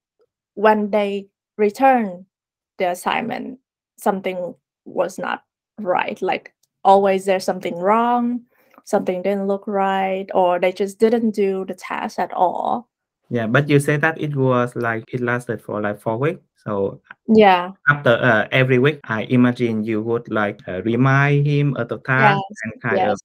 when 0.56 0.90
they 0.92 1.28
return 1.58 2.26
the 2.78 2.92
assignment, 2.92 3.60
something 3.98 4.56
was 4.86 5.18
not 5.18 5.44
right. 5.80 6.22
Like 6.22 6.54
always 6.84 7.26
there's 7.26 7.44
something 7.44 7.76
wrong, 7.76 8.42
something 8.84 9.22
didn't 9.22 9.48
look 9.48 9.68
right, 9.68 10.28
or 10.34 10.60
they 10.60 10.72
just 10.72 11.00
didn't 11.00 11.32
do 11.32 11.66
the 11.66 11.74
task 11.74 12.20
at 12.20 12.34
all. 12.34 12.90
Yeah, 13.30 13.48
but 13.48 13.68
you 13.70 13.80
say 13.80 13.98
that 13.98 14.20
it 14.22 14.36
was 14.36 14.76
like 14.76 15.06
it 15.14 15.22
lasted 15.22 15.62
for 15.62 15.82
like 15.82 16.00
four 16.00 16.18
weeks. 16.18 16.42
So 16.64 17.02
yeah, 17.28 17.72
after 17.90 18.12
uh, 18.12 18.48
every 18.52 18.80
week, 18.80 19.00
I 19.06 19.24
imagine 19.24 19.84
you 19.84 20.02
would 20.02 20.30
like 20.30 20.62
uh, 20.68 20.82
remind 20.84 21.48
him 21.48 21.76
of 21.78 21.90
the 21.90 21.98
task 22.00 22.42
yes. 22.50 22.60
and 22.64 22.82
kind 22.82 22.98
yes. 22.98 23.12
of 23.12 23.20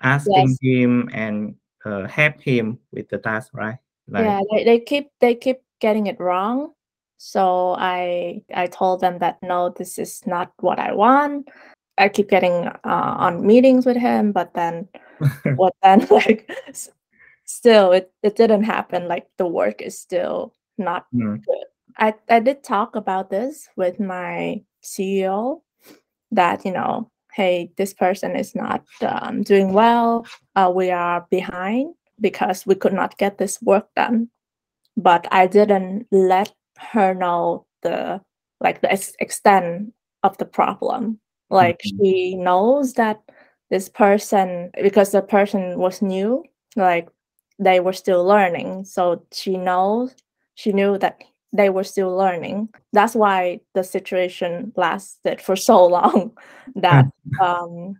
asking 0.00 0.48
yes. 0.48 0.58
him 0.62 1.10
and 1.12 1.54
uh, 1.84 2.06
help 2.06 2.40
him 2.40 2.78
with 2.92 3.08
the 3.08 3.18
task, 3.18 3.50
right? 3.52 3.78
Like, 4.08 4.24
yeah, 4.24 4.40
they, 4.50 4.64
they 4.64 4.80
keep 4.80 5.10
they 5.20 5.34
keep 5.34 5.58
getting 5.80 6.06
it 6.06 6.18
wrong. 6.18 6.72
So 7.18 7.76
I 7.78 8.42
I 8.54 8.66
told 8.66 9.00
them 9.00 9.18
that 9.18 9.38
no, 9.42 9.70
this 9.70 9.98
is 9.98 10.26
not 10.26 10.52
what 10.58 10.78
I 10.78 10.92
want. 10.92 11.48
I 11.98 12.08
keep 12.08 12.28
getting 12.28 12.66
uh, 12.66 12.78
on 12.84 13.46
meetings 13.46 13.86
with 13.86 13.96
him, 13.96 14.32
but 14.32 14.54
then 14.54 14.88
what 15.56 15.74
then 15.82 16.06
like 16.10 16.50
still 17.44 17.92
it, 17.92 18.12
it 18.22 18.36
didn't 18.36 18.64
happen. 18.64 19.08
Like 19.08 19.26
the 19.38 19.46
work 19.46 19.82
is 19.82 19.98
still 19.98 20.54
not 20.78 21.06
mm. 21.14 21.44
good. 21.44 21.64
I, 21.98 22.14
I 22.28 22.40
did 22.40 22.62
talk 22.62 22.96
about 22.96 23.30
this 23.30 23.68
with 23.76 24.00
my 24.00 24.62
CEO 24.82 25.60
that, 26.30 26.64
you 26.64 26.72
know, 26.72 27.10
hey, 27.32 27.70
this 27.76 27.94
person 27.94 28.36
is 28.36 28.54
not 28.54 28.84
um, 29.02 29.42
doing 29.42 29.72
well. 29.72 30.26
Uh, 30.56 30.72
we 30.74 30.90
are 30.90 31.26
behind 31.30 31.94
because 32.20 32.66
we 32.66 32.74
could 32.74 32.92
not 32.92 33.18
get 33.18 33.38
this 33.38 33.60
work 33.62 33.88
done. 33.96 34.28
But 34.96 35.26
I 35.32 35.46
didn't 35.46 36.06
let 36.10 36.52
her 36.78 37.14
know 37.14 37.66
the 37.82 38.20
like 38.60 38.80
the 38.80 38.92
ex- 38.92 39.16
extent 39.18 39.92
of 40.22 40.36
the 40.38 40.44
problem. 40.44 41.18
Like 41.52 41.80
mm-hmm. 41.84 42.04
she 42.04 42.34
knows 42.34 42.94
that 42.94 43.20
this 43.70 43.88
person 43.88 44.70
because 44.82 45.12
the 45.12 45.22
person 45.22 45.78
was 45.78 46.02
new, 46.02 46.44
like 46.76 47.08
they 47.58 47.80
were 47.80 47.92
still 47.92 48.24
learning. 48.24 48.84
So 48.86 49.24
she 49.32 49.56
knows 49.56 50.14
she 50.54 50.72
knew 50.72 50.98
that 50.98 51.22
they 51.52 51.68
were 51.68 51.84
still 51.84 52.16
learning. 52.16 52.70
That's 52.92 53.14
why 53.14 53.60
the 53.74 53.84
situation 53.84 54.72
lasted 54.76 55.40
for 55.40 55.54
so 55.54 55.84
long. 55.98 56.32
that 56.76 57.06
um, 57.40 57.96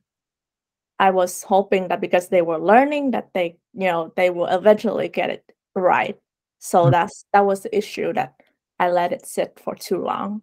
I 0.99 1.11
was 1.11 1.43
hoping 1.43 1.89
that 1.89 2.01
because 2.01 2.29
they 2.29 2.43
were 2.43 2.59
learning, 2.59 3.11
that 3.11 3.29
they 3.35 3.57
you 3.75 3.87
know 3.87 4.13
they 4.17 4.31
will 4.31 4.47
eventually 4.47 5.09
get 5.09 5.31
it 5.31 5.45
right. 5.75 6.17
So 6.59 6.83
mm-hmm. 6.83 6.93
that's 6.93 7.27
that 7.35 7.45
was 7.45 7.63
the 7.63 7.77
issue 7.77 8.15
that 8.15 8.35
I 8.79 8.91
let 8.91 9.13
it 9.13 9.27
sit 9.27 9.61
for 9.63 9.75
too 9.75 10.03
long. 10.03 10.43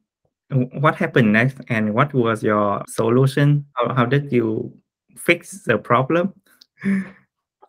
What 0.51 0.95
happened 0.95 1.31
next, 1.31 1.57
and 1.69 1.93
what 1.93 2.13
was 2.13 2.43
your 2.43 2.83
solution? 2.87 3.65
How, 3.75 3.93
how 3.93 4.05
did 4.05 4.31
you 4.31 4.73
fix 5.15 5.63
the 5.63 5.77
problem? 5.77 6.33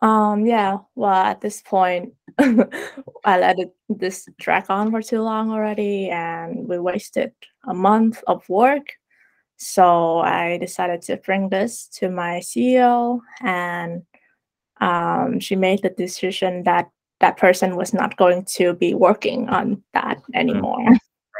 Um, 0.01 0.47
yeah, 0.47 0.77
well, 0.95 1.13
at 1.13 1.41
this 1.41 1.61
point, 1.61 2.13
I 2.39 3.39
let 3.39 3.59
it 3.59 3.75
this 3.87 4.27
drag 4.39 4.65
on 4.69 4.89
for 4.89 5.01
too 5.01 5.21
long 5.21 5.51
already, 5.51 6.09
and 6.09 6.67
we 6.67 6.79
wasted 6.79 7.33
a 7.67 7.73
month 7.73 8.23
of 8.25 8.47
work. 8.49 8.93
So 9.57 10.19
I 10.19 10.57
decided 10.57 11.03
to 11.03 11.17
bring 11.17 11.49
this 11.49 11.87
to 11.99 12.09
my 12.09 12.39
CEO, 12.39 13.19
and 13.41 14.01
um, 14.79 15.39
she 15.39 15.55
made 15.55 15.83
the 15.83 15.89
decision 15.89 16.63
that 16.63 16.89
that 17.19 17.37
person 17.37 17.75
was 17.75 17.93
not 17.93 18.17
going 18.17 18.45
to 18.45 18.73
be 18.73 18.95
working 18.95 19.49
on 19.49 19.83
that 19.93 20.17
mm. 20.17 20.33
anymore. 20.33 20.83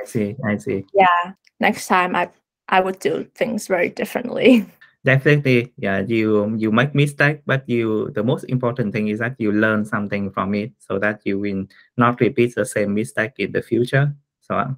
I 0.01 0.05
see. 0.05 0.35
I 0.45 0.57
see. 0.57 0.85
Yeah. 0.93 1.33
Next 1.59 1.87
time, 1.87 2.15
I 2.15 2.29
I 2.69 2.79
would 2.79 2.99
do 2.99 3.27
things 3.35 3.67
very 3.67 3.89
differently. 3.89 4.65
definitely 5.03 5.73
yeah 5.77 5.99
you 5.99 6.55
you 6.57 6.71
make 6.71 6.93
mistake 6.93 7.41
but 7.47 7.67
you 7.67 8.11
the 8.13 8.23
most 8.23 8.43
important 8.43 8.93
thing 8.93 9.07
is 9.07 9.17
that 9.17 9.35
you 9.39 9.51
learn 9.51 9.83
something 9.83 10.29
from 10.29 10.53
it 10.53 10.71
so 10.77 10.99
that 10.99 11.19
you 11.25 11.39
will 11.39 11.65
not 11.97 12.19
repeat 12.21 12.53
the 12.53 12.65
same 12.65 12.93
mistake 12.93 13.33
in 13.39 13.51
the 13.51 13.63
future 13.63 14.13
so 14.41 14.75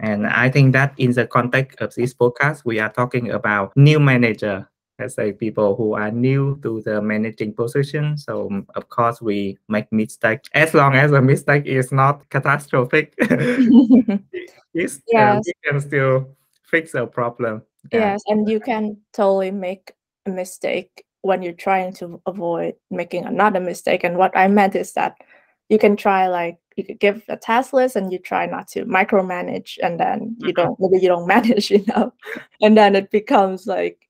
and 0.00 0.26
i 0.26 0.48
think 0.48 0.72
that 0.72 0.94
in 0.96 1.12
the 1.12 1.26
context 1.26 1.78
of 1.80 1.94
this 1.94 2.14
podcast 2.14 2.64
we 2.64 2.80
are 2.80 2.92
talking 2.92 3.30
about 3.30 3.70
new 3.76 4.00
manager 4.00 4.66
let's 4.98 5.14
say 5.14 5.32
people 5.32 5.76
who 5.76 5.94
are 5.94 6.10
new 6.10 6.58
to 6.62 6.80
the 6.82 7.00
managing 7.02 7.52
position 7.52 8.16
so 8.16 8.64
of 8.74 8.88
course 8.88 9.20
we 9.20 9.58
make 9.68 9.90
mistakes 9.92 10.48
as 10.54 10.74
long 10.74 10.94
as 10.94 11.10
the 11.10 11.20
mistake 11.20 11.66
is 11.66 11.92
not 11.92 12.28
catastrophic 12.30 13.14
yes. 14.72 15.00
Uh, 15.14 15.40
we 15.44 15.52
can 15.64 15.80
still 15.80 16.28
fix 16.64 16.94
a 16.94 17.06
problem 17.06 17.62
Yes, 17.92 18.22
and 18.26 18.48
you 18.48 18.60
can 18.60 18.96
totally 19.12 19.50
make 19.50 19.92
a 20.26 20.30
mistake 20.30 21.04
when 21.22 21.42
you're 21.42 21.52
trying 21.52 21.92
to 21.94 22.20
avoid 22.26 22.74
making 22.90 23.24
another 23.24 23.60
mistake. 23.60 24.04
And 24.04 24.16
what 24.16 24.36
I 24.36 24.48
meant 24.48 24.74
is 24.74 24.92
that 24.92 25.16
you 25.68 25.78
can 25.78 25.96
try 25.96 26.28
like 26.28 26.58
you 26.76 26.84
could 26.84 27.00
give 27.00 27.22
a 27.28 27.36
task 27.36 27.72
list 27.72 27.96
and 27.96 28.12
you 28.12 28.18
try 28.18 28.46
not 28.46 28.68
to 28.68 28.84
micromanage 28.84 29.78
and 29.82 29.98
then 29.98 30.36
you 30.38 30.52
mm-hmm. 30.52 30.62
don't 30.62 30.80
maybe 30.80 31.02
you 31.02 31.08
don't 31.08 31.26
manage 31.36 31.70
enough 31.70 32.12
and 32.60 32.76
then 32.76 32.94
it 32.94 33.10
becomes 33.10 33.66
like 33.66 34.05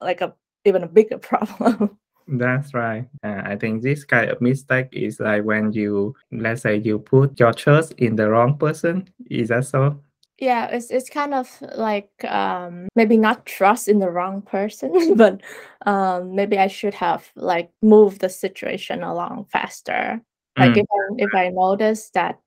like 0.00 0.20
a 0.20 0.34
even 0.64 0.82
a 0.82 0.88
bigger 0.88 1.18
problem. 1.30 1.98
That's 2.28 2.74
right. 2.74 3.08
Uh, 3.24 3.42
i 3.44 3.56
think 3.56 3.82
this 3.82 4.04
kind 4.04 4.30
of 4.30 4.40
mistake 4.40 4.88
is 4.92 5.18
like 5.18 5.44
when 5.44 5.72
you 5.72 6.14
let's 6.30 6.62
say 6.62 6.76
you 6.76 6.98
put 6.98 7.38
your 7.40 7.52
trust 7.52 7.92
in 7.98 8.16
the 8.16 8.30
wrong 8.30 8.56
person. 8.56 9.08
Is 9.30 9.48
that 9.48 9.66
so? 9.66 10.00
Yeah 10.38 10.66
it's 10.66 10.90
it's 10.90 11.10
kind 11.10 11.34
of 11.34 11.50
like 11.76 12.10
um 12.24 12.88
maybe 12.94 13.16
not 13.16 13.46
trust 13.46 13.88
in 13.88 13.98
the 13.98 14.10
wrong 14.10 14.42
person 14.42 15.14
but 15.16 15.40
um 15.84 16.34
maybe 16.34 16.56
i 16.56 16.66
should 16.66 16.94
have 16.94 17.28
like 17.36 17.70
moved 17.82 18.20
the 18.20 18.28
situation 18.28 19.02
along 19.02 19.46
faster. 19.52 20.20
Like 20.58 20.72
mm. 20.72 20.78
if 20.78 20.86
I, 20.90 21.24
if 21.24 21.34
i 21.34 21.48
noticed 21.48 22.14
that 22.14 22.38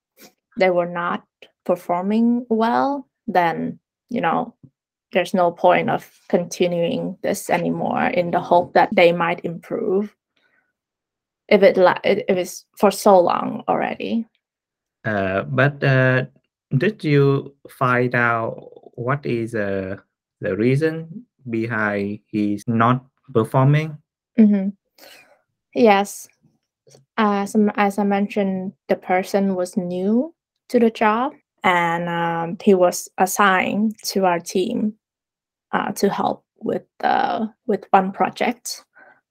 they 0.57 0.69
were 0.69 0.89
not 0.89 1.23
performing 1.65 2.45
well 2.49 3.07
then 3.27 3.79
you 4.09 4.21
know 4.21 4.53
there's 5.13 5.33
no 5.33 5.51
point 5.51 5.89
of 5.89 6.09
continuing 6.27 7.17
this 7.23 7.49
anymore 7.49 8.07
in 8.07 8.31
the 8.31 8.39
hope 8.39 8.73
that 8.73 8.89
they 8.91 9.11
might 9.11 9.43
improve 9.45 10.15
if 11.47 11.61
it 11.63 11.77
if 12.03 12.37
it's 12.37 12.65
for 12.77 12.91
so 12.91 13.19
long 13.19 13.63
already 13.67 14.25
uh, 15.05 15.43
but 15.43 15.83
uh, 15.83 16.25
did 16.77 17.03
you 17.03 17.55
find 17.69 18.15
out 18.15 18.69
what 18.95 19.25
is 19.25 19.53
uh, 19.55 19.97
the 20.41 20.55
reason 20.55 21.25
behind 21.49 22.19
he's 22.27 22.63
not 22.67 23.05
performing? 23.33 23.97
Mm-hmm. 24.39 24.69
Yes. 25.75 26.27
As, 27.17 27.55
as 27.75 27.99
I 27.99 28.03
mentioned, 28.03 28.73
the 28.87 28.95
person 28.95 29.55
was 29.55 29.77
new 29.77 30.33
to 30.69 30.79
the 30.79 30.89
job 30.89 31.33
and 31.63 32.09
um, 32.09 32.57
he 32.61 32.73
was 32.73 33.09
assigned 33.17 33.95
to 34.03 34.25
our 34.25 34.39
team 34.39 34.95
uh, 35.73 35.91
to 35.93 36.09
help 36.09 36.45
with 36.59 36.85
uh, 37.03 37.47
with 37.67 37.85
one 37.91 38.11
project. 38.11 38.85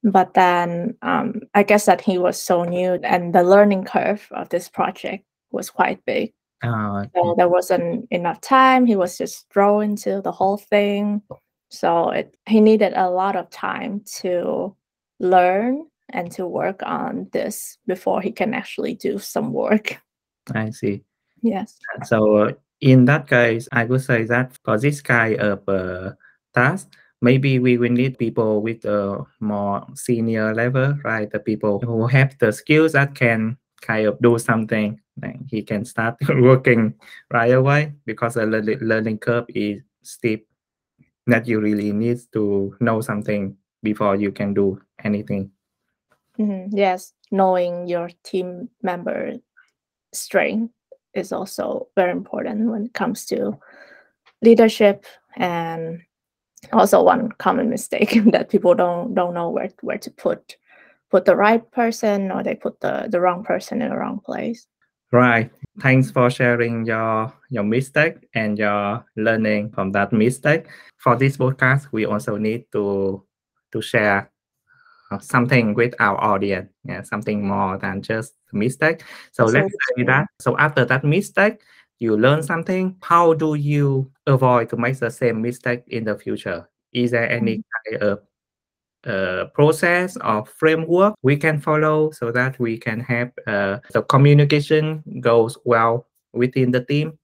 But 0.05 0.35
then 0.35 0.97
um, 1.03 1.43
I 1.55 1.63
guess 1.63 1.87
that 1.87 2.01
he 2.01 2.19
was 2.19 2.41
so 2.41 2.65
new 2.65 2.95
and 3.05 3.33
the 3.33 3.45
learning 3.45 3.85
curve 3.85 4.27
of 4.33 4.49
this 4.49 4.69
project 4.69 5.25
was 5.53 5.71
quite 5.71 6.05
big. 6.05 6.33
Oh, 6.65 7.05
so 7.15 7.35
there 7.37 7.49
wasn't 7.49 8.09
enough 8.11 8.41
time. 8.41 8.87
He 8.87 8.97
was 8.97 9.19
just 9.19 9.49
thrown 9.53 9.83
into 9.85 10.21
the 10.21 10.33
whole 10.33 10.57
thing. 10.57 11.23
So 11.71 12.11
it, 12.11 12.37
he 12.47 12.61
needed 12.61 12.93
a 12.95 13.11
lot 13.11 13.37
of 13.37 13.51
time 13.51 14.03
to 14.19 14.77
learn 15.19 15.87
and 16.11 16.31
to 16.33 16.47
work 16.47 16.83
on 16.85 17.29
this 17.33 17.79
before 17.87 18.21
he 18.21 18.31
can 18.31 18.55
actually 18.55 18.95
do 18.95 19.19
some 19.19 19.53
work. 19.53 20.01
I 20.55 20.71
see. 20.71 21.03
Yes. 21.43 21.79
So 22.05 22.57
in 22.81 23.05
that 23.07 23.29
case, 23.29 23.69
I 23.73 23.85
would 23.85 24.03
say 24.03 24.25
that 24.25 24.59
for 24.65 24.79
this 24.79 25.01
kind 25.01 25.41
of 25.41 25.69
uh, 25.69 26.13
task, 26.55 26.89
maybe 27.21 27.59
we 27.59 27.79
will 27.79 27.93
need 27.93 28.19
people 28.19 28.63
with 28.63 28.85
a 28.85 29.25
more 29.41 29.87
senior 29.95 30.55
level, 30.55 30.99
right? 31.05 31.31
The 31.31 31.41
people 31.41 31.81
who 31.81 32.07
have 32.07 32.37
the 32.39 32.53
skills 32.53 32.93
that 32.93 33.15
can 33.15 33.57
kind 33.81 34.07
of 34.07 34.21
do 34.21 34.39
something. 34.39 35.01
He 35.49 35.63
can 35.63 35.85
start 35.85 36.17
working 36.29 36.95
right 37.31 37.53
away 37.53 37.95
because 38.07 38.35
the 38.35 38.47
learning 38.81 39.19
curve 39.19 39.47
is 39.49 39.83
steep. 40.03 40.47
That 41.29 41.47
you 41.47 41.61
really 41.61 41.93
need 41.93 42.19
to 42.33 42.75
know 42.81 43.01
something 43.01 43.57
before 43.83 44.17
you 44.17 44.33
can 44.33 44.55
do 44.55 44.81
anything. 45.05 45.53
Mm-hmm. 46.37 46.77
Yes, 46.77 47.13
knowing 47.31 47.87
your 47.87 48.11
team 48.25 48.69
member 48.83 49.35
strength 50.13 50.75
is 51.15 51.31
also 51.33 51.89
very 51.95 52.11
important 52.11 52.71
when 52.71 52.87
it 52.87 52.95
comes 52.95 53.25
to 53.27 53.59
leadership 54.43 55.07
and 55.37 56.03
also 56.73 57.03
one 57.03 57.33
common 57.33 57.69
mistake 57.69 58.21
that 58.33 58.51
people 58.51 58.75
don't 58.75 59.15
don't 59.15 59.35
know 59.35 59.51
where 59.51 59.71
where 59.81 59.99
to 59.99 60.11
put 60.11 60.57
put 61.11 61.25
the 61.25 61.37
right 61.37 61.71
person 61.73 62.31
or 62.31 62.43
they 62.43 62.55
put 62.55 62.81
the 62.81 63.09
the 63.11 63.21
wrong 63.21 63.45
person 63.45 63.83
in 63.83 63.91
the 63.91 63.97
wrong 63.97 64.21
place. 64.25 64.67
Right. 65.13 65.51
Thanks 65.81 66.11
for 66.11 66.31
sharing 66.31 66.87
your 66.87 67.33
your 67.51 67.65
mistake 67.65 68.17
and 68.35 68.59
your 68.59 69.05
learning 69.17 69.73
from 69.73 69.93
that 69.93 70.13
mistake. 70.13 70.67
For 70.99 71.17
this 71.17 71.37
podcast 71.37 71.89
we 71.93 72.07
also 72.07 72.37
need 72.37 72.65
to 72.73 73.23
to 73.73 73.83
share 73.83 74.31
uh, 75.11 75.19
something 75.19 75.75
with 75.75 75.95
our 76.01 76.17
audience. 76.23 76.71
Yeah 76.85 77.03
something 77.03 77.47
more 77.47 77.77
than 77.77 78.01
just 78.01 78.35
mistake. 78.53 79.03
So 79.33 79.45
let's 79.45 79.73
say 79.97 80.05
that 80.05 80.27
so 80.41 80.57
after 80.59 80.85
that 80.85 81.05
mistake 81.05 81.61
you 82.03 82.17
learn 82.17 82.43
something 82.43 82.97
how 83.01 83.33
do 83.33 83.55
you 83.55 84.11
avoid 84.27 84.69
to 84.69 84.77
make 84.77 84.99
the 84.99 85.11
same 85.11 85.41
mistake 85.41 85.83
in 85.89 86.05
the 86.05 86.19
future? 86.19 86.69
Is 86.93 87.13
there 87.13 87.31
any 87.31 87.59
mm-hmm. 87.59 87.99
kind 87.99 88.03
of 88.03 88.19
uh, 89.07 89.45
process 89.55 90.17
or 90.17 90.45
framework 90.47 91.15
we 91.23 91.37
can 91.37 91.59
follow 91.61 92.11
so 92.11 92.31
that 92.31 92.59
we 92.59 92.79
can 92.79 93.01
have 93.01 93.33
uh, 93.47 93.79
the 93.93 94.03
communication 94.03 95.03
goes 95.21 95.57
well 95.65 96.09
within 96.33 96.71
the 96.71 96.85
team? 96.85 97.19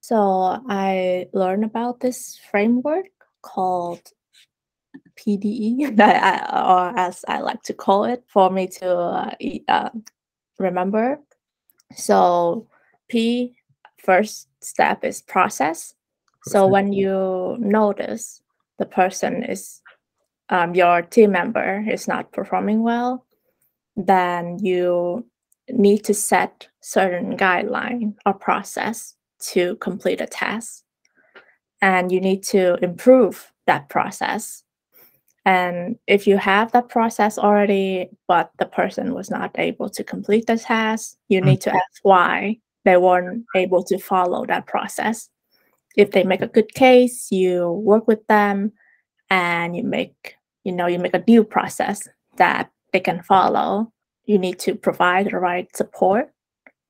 So 0.00 0.58
i 0.68 1.26
learned 1.32 1.64
about 1.64 2.00
this 2.00 2.40
framework 2.50 3.06
called 3.42 4.02
pde 5.16 5.98
or 5.98 6.98
as 6.98 7.24
i 7.28 7.40
like 7.40 7.62
to 7.62 7.74
call 7.74 8.04
it 8.04 8.24
for 8.26 8.50
me 8.50 8.66
to 8.66 8.88
uh, 8.88 9.34
uh 9.68 9.90
remember. 10.58 11.20
So 11.94 12.68
p 13.08 13.54
first 14.02 14.48
step 14.60 15.04
is 15.04 15.22
process. 15.22 15.94
So 16.44 16.66
when 16.66 16.92
you 16.92 17.56
notice 17.60 18.42
the 18.78 18.86
person 18.86 19.44
is 19.44 19.80
um, 20.48 20.74
your 20.74 21.02
team 21.02 21.32
member 21.32 21.84
is 21.88 22.08
not 22.08 22.32
performing 22.32 22.82
well, 22.82 23.24
then 23.96 24.58
you 24.60 25.24
need 25.70 26.04
to 26.04 26.14
set 26.14 26.68
certain 26.80 27.36
guideline 27.36 28.14
or 28.26 28.34
process 28.34 29.14
to 29.40 29.76
complete 29.76 30.20
a 30.20 30.26
task. 30.26 30.82
And 31.80 32.10
you 32.10 32.20
need 32.20 32.42
to 32.44 32.76
improve 32.82 33.52
that 33.66 33.88
process. 33.88 34.64
And 35.44 35.96
if 36.06 36.26
you 36.26 36.36
have 36.38 36.72
that 36.72 36.88
process 36.88 37.38
already, 37.38 38.08
but 38.28 38.50
the 38.58 38.66
person 38.66 39.14
was 39.14 39.30
not 39.30 39.50
able 39.58 39.90
to 39.90 40.04
complete 40.04 40.46
the 40.46 40.58
task, 40.58 41.16
you 41.28 41.40
mm-hmm. 41.40 41.50
need 41.50 41.60
to 41.62 41.70
ask 41.74 42.00
why 42.02 42.58
they 42.84 42.96
weren't 42.96 43.44
able 43.54 43.84
to 43.84 43.98
follow 43.98 44.44
that 44.46 44.66
process. 44.66 45.28
If 45.96 46.12
they 46.12 46.24
make 46.24 46.42
a 46.42 46.46
good 46.46 46.74
case, 46.74 47.30
you 47.30 47.70
work 47.70 48.08
with 48.08 48.26
them 48.26 48.72
and 49.30 49.76
you 49.76 49.84
make, 49.84 50.36
you 50.64 50.72
know, 50.72 50.86
you 50.86 50.98
make 50.98 51.14
a 51.14 51.18
due 51.18 51.44
process 51.44 52.08
that 52.36 52.70
they 52.92 53.00
can 53.00 53.22
follow. 53.22 53.92
You 54.24 54.38
need 54.38 54.58
to 54.60 54.74
provide 54.74 55.30
the 55.30 55.38
right 55.38 55.74
support, 55.76 56.32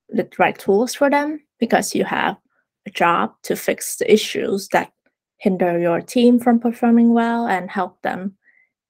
the 0.09 0.28
right 0.38 0.59
tools 0.59 0.94
for 0.94 1.11
them 1.11 1.40
because 1.59 1.94
you 1.94 2.05
have 2.05 2.37
a 2.87 2.90
job 2.90 3.33
to 3.42 3.57
fix 3.57 3.96
the 3.96 4.12
issues 4.12 4.68
that 4.68 4.92
hinder 5.38 5.78
your 5.78 6.00
team 6.00 6.38
from 6.38 6.61
performing 6.61 7.12
well 7.12 7.46
and 7.46 7.70
help 7.70 8.00
them 8.02 8.37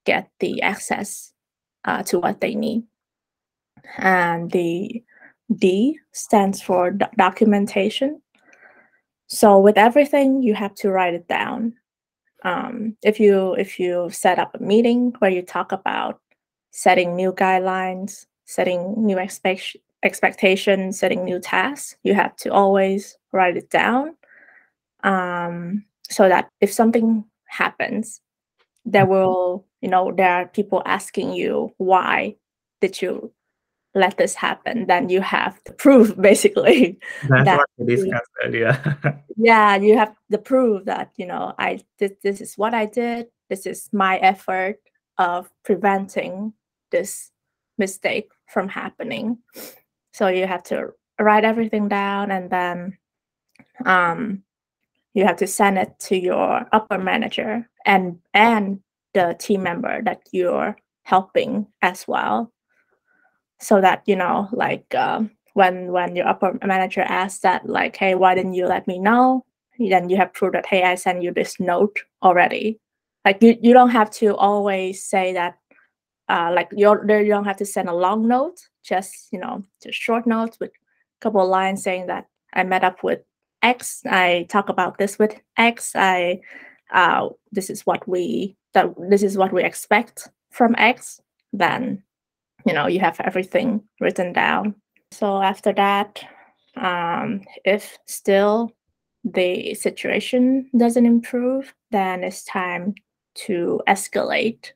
get 0.05 0.29
the 0.39 0.61
access 0.61 1.33
uh, 1.85 2.03
to 2.03 2.19
what 2.19 2.41
they 2.41 2.55
need. 2.55 2.83
And 3.97 4.51
the 4.51 5.03
D 5.55 5.99
stands 6.11 6.61
for 6.61 6.91
do 6.91 7.05
documentation. 7.17 8.21
So 9.27 9.59
with 9.59 9.77
everything, 9.77 10.41
you 10.43 10.53
have 10.53 10.75
to 10.75 10.91
write 10.91 11.13
it 11.13 11.27
down. 11.27 11.73
Um, 12.43 12.97
if 13.03 13.19
you 13.19 13.53
if 13.53 13.79
you 13.79 14.09
set 14.11 14.39
up 14.39 14.55
a 14.55 14.63
meeting 14.63 15.13
where 15.19 15.31
you 15.31 15.41
talk 15.41 15.71
about 15.71 16.19
setting 16.71 17.15
new 17.15 17.31
guidelines, 17.31 18.25
setting 18.45 18.95
new 18.97 19.17
expect 19.17 19.77
expectations, 20.03 20.99
setting 20.99 21.23
new 21.23 21.39
tasks, 21.39 21.95
you 22.03 22.13
have 22.13 22.35
to 22.37 22.51
always 22.51 23.17
write 23.31 23.57
it 23.57 23.69
down 23.69 24.15
um, 25.03 25.85
so 26.09 26.27
that 26.27 26.49
if 26.59 26.71
something 26.71 27.23
happens, 27.45 28.21
there 28.85 29.05
will 29.05 29.65
you 29.81 29.89
know 29.89 30.11
there 30.11 30.31
are 30.31 30.47
people 30.47 30.81
asking 30.85 31.33
you 31.33 31.73
why 31.77 32.35
did 32.81 33.01
you 33.01 33.31
let 33.95 34.17
this 34.17 34.33
happen, 34.33 34.87
then 34.87 35.09
you 35.09 35.21
have 35.21 35.59
the 35.65 35.73
proof 35.73 36.15
basically. 36.21 36.99
That's 37.29 37.45
that 37.45 37.57
what 37.57 37.69
we 37.77 37.95
discussed 37.95 38.31
earlier. 38.43 39.21
yeah, 39.37 39.75
you 39.75 39.97
have 39.97 40.15
the 40.29 40.37
proof 40.37 40.85
that 40.85 41.11
you 41.17 41.25
know 41.25 41.53
I 41.59 41.79
did 41.97 42.17
this 42.23 42.41
is 42.41 42.57
what 42.57 42.73
I 42.73 42.85
did. 42.85 43.27
This 43.49 43.65
is 43.65 43.89
my 43.91 44.17
effort 44.17 44.79
of 45.17 45.49
preventing 45.63 46.53
this 46.91 47.31
mistake 47.77 48.29
from 48.47 48.67
happening. 48.67 49.37
So 50.13 50.27
you 50.27 50.47
have 50.47 50.63
to 50.63 50.89
write 51.19 51.45
everything 51.45 51.87
down 51.87 52.31
and 52.31 52.49
then 52.49 52.97
um, 53.85 54.43
you 55.13 55.25
have 55.25 55.37
to 55.37 55.47
send 55.47 55.77
it 55.77 55.97
to 55.99 56.17
your 56.17 56.67
upper 56.71 56.97
manager 56.97 57.69
and 57.85 58.19
and 58.33 58.79
the 59.13 59.35
team 59.39 59.61
member 59.61 60.01
that 60.03 60.21
you're 60.31 60.75
helping 61.03 61.67
as 61.81 62.07
well 62.07 62.51
so 63.63 63.81
that 63.81 64.03
you 64.05 64.15
know 64.15 64.47
like 64.51 64.85
uh, 64.95 65.21
when 65.53 65.91
when 65.91 66.15
your 66.15 66.27
upper 66.27 66.57
manager 66.65 67.01
asks 67.01 67.39
that 67.41 67.67
like 67.67 67.95
hey 67.95 68.15
why 68.15 68.35
didn't 68.35 68.53
you 68.53 68.67
let 68.67 68.87
me 68.87 68.99
know? 68.99 69.45
then 69.79 70.07
you 70.09 70.15
have 70.15 70.33
proof 70.33 70.53
that 70.53 70.65
hey 70.67 70.83
i 70.83 70.95
sent 70.95 71.23
you 71.23 71.33
this 71.33 71.59
note 71.59 71.99
already. 72.21 72.79
Like 73.25 73.41
you, 73.41 73.57
you 73.61 73.73
don't 73.73 73.89
have 73.89 74.11
to 74.11 74.35
always 74.35 75.03
say 75.03 75.33
that 75.33 75.57
uh, 76.29 76.51
like 76.53 76.69
you're 76.71 76.99
you 77.21 77.29
don't 77.29 77.45
have 77.45 77.57
to 77.57 77.65
send 77.65 77.89
a 77.89 77.95
long 77.95 78.27
note 78.27 78.59
just 78.83 79.27
you 79.31 79.39
know 79.39 79.63
just 79.81 79.99
short 79.99 80.25
notes 80.25 80.59
with 80.59 80.71
a 80.71 81.21
couple 81.21 81.41
of 81.41 81.49
lines 81.49 81.83
saying 81.83 82.07
that 82.07 82.27
i 82.53 82.63
met 82.63 82.83
up 82.83 83.03
with 83.03 83.19
x 83.61 84.01
i 84.05 84.45
talk 84.49 84.69
about 84.69 84.97
this 84.97 85.19
with 85.19 85.39
x 85.57 85.93
i 85.95 86.39
uh, 86.93 87.27
this 87.51 87.69
is 87.69 87.85
what 87.85 88.07
we 88.07 88.55
that 88.73 88.93
this 89.09 89.23
is 89.23 89.37
what 89.37 89.51
we 89.51 89.63
expect 89.63 90.29
from 90.51 90.75
x 90.77 91.21
then 91.51 92.01
you 92.65 92.73
know 92.73 92.87
you 92.87 92.99
have 92.99 93.19
everything 93.21 93.81
written 93.99 94.33
down. 94.33 94.75
So 95.11 95.41
after 95.41 95.73
that 95.73 96.23
um, 96.75 97.41
if 97.65 97.97
still 98.07 98.71
the 99.23 99.73
situation 99.73 100.69
doesn't 100.77 101.05
improve 101.05 101.73
then 101.91 102.23
it's 102.23 102.43
time 102.43 102.95
to 103.35 103.81
escalate 103.87 104.71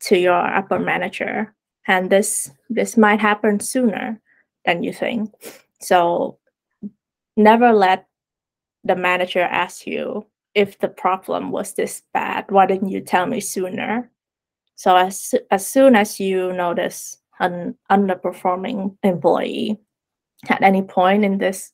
to 0.00 0.18
your 0.18 0.38
upper 0.38 0.78
manager. 0.78 1.54
And 1.86 2.10
this 2.10 2.50
this 2.68 2.96
might 2.96 3.20
happen 3.20 3.60
sooner 3.60 4.20
than 4.64 4.82
you 4.82 4.92
think. 4.92 5.32
So 5.80 6.38
never 7.36 7.72
let 7.72 8.06
the 8.84 8.96
manager 8.96 9.40
ask 9.40 9.86
you 9.86 10.26
if 10.54 10.78
the 10.78 10.88
problem 10.88 11.50
was 11.50 11.74
this 11.74 12.02
bad. 12.12 12.50
Why 12.50 12.66
didn't 12.66 12.90
you 12.90 13.00
tell 13.00 13.26
me 13.26 13.40
sooner? 13.40 14.10
So 14.76 14.96
as 14.96 15.34
as 15.50 15.66
soon 15.66 15.96
as 15.96 16.20
you 16.20 16.52
notice 16.52 17.16
an 17.40 17.76
underperforming 17.90 18.96
employee. 19.02 19.78
At 20.48 20.62
any 20.62 20.82
point 20.82 21.24
in 21.24 21.38
this 21.38 21.72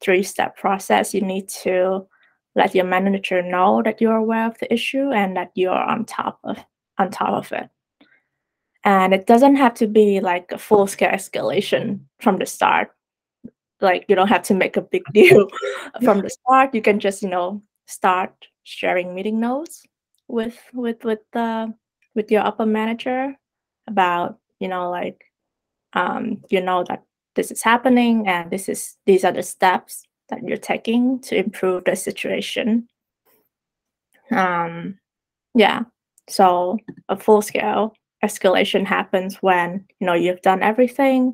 three 0.00 0.22
step 0.22 0.56
process 0.56 1.12
you 1.12 1.20
need 1.20 1.48
to 1.48 2.06
let 2.54 2.74
your 2.74 2.84
manager 2.84 3.42
know 3.42 3.82
that 3.84 4.00
you're 4.00 4.16
aware 4.16 4.46
of 4.46 4.58
the 4.58 4.72
issue 4.72 5.10
and 5.12 5.36
that 5.36 5.50
you're 5.54 5.72
on 5.72 6.04
top 6.04 6.38
of 6.44 6.58
on 6.98 7.10
top 7.10 7.34
of 7.34 7.52
it. 7.52 7.70
And 8.84 9.14
it 9.14 9.26
doesn't 9.26 9.56
have 9.56 9.74
to 9.74 9.86
be 9.86 10.20
like 10.20 10.50
a 10.50 10.58
full 10.58 10.86
scale 10.86 11.12
escalation 11.12 12.00
from 12.20 12.38
the 12.38 12.46
start. 12.46 12.90
Like 13.80 14.06
you 14.08 14.16
don't 14.16 14.28
have 14.28 14.42
to 14.44 14.54
make 14.54 14.76
a 14.76 14.82
big 14.82 15.04
deal 15.12 15.48
from 16.02 16.22
the 16.22 16.30
start. 16.30 16.74
You 16.74 16.82
can 16.82 16.98
just 16.98 17.22
you 17.22 17.28
know 17.28 17.62
start 17.86 18.32
sharing 18.64 19.14
meeting 19.14 19.40
notes 19.40 19.86
with 20.26 20.58
with 20.74 21.04
with 21.04 21.20
the 21.32 21.72
with 22.14 22.30
your 22.30 22.42
upper 22.44 22.66
manager 22.66 23.34
about 23.86 24.38
you 24.60 24.68
know 24.68 24.90
like 24.90 25.24
um, 25.94 26.42
you 26.50 26.60
know 26.60 26.84
that 26.84 27.02
this 27.34 27.50
is 27.50 27.62
happening 27.62 28.26
and 28.26 28.50
this 28.50 28.68
is 28.68 28.96
these 29.06 29.24
are 29.24 29.32
the 29.32 29.42
steps 29.42 30.02
that 30.28 30.42
you're 30.42 30.56
taking 30.56 31.20
to 31.20 31.36
improve 31.36 31.84
the 31.84 31.96
situation. 31.96 32.88
Um, 34.30 34.98
yeah. 35.54 35.82
So 36.28 36.78
a 37.08 37.16
full 37.16 37.40
scale 37.40 37.94
escalation 38.24 38.84
happens 38.84 39.36
when 39.36 39.86
you 40.00 40.06
know 40.06 40.14
you've 40.14 40.42
done 40.42 40.62
everything 40.62 41.32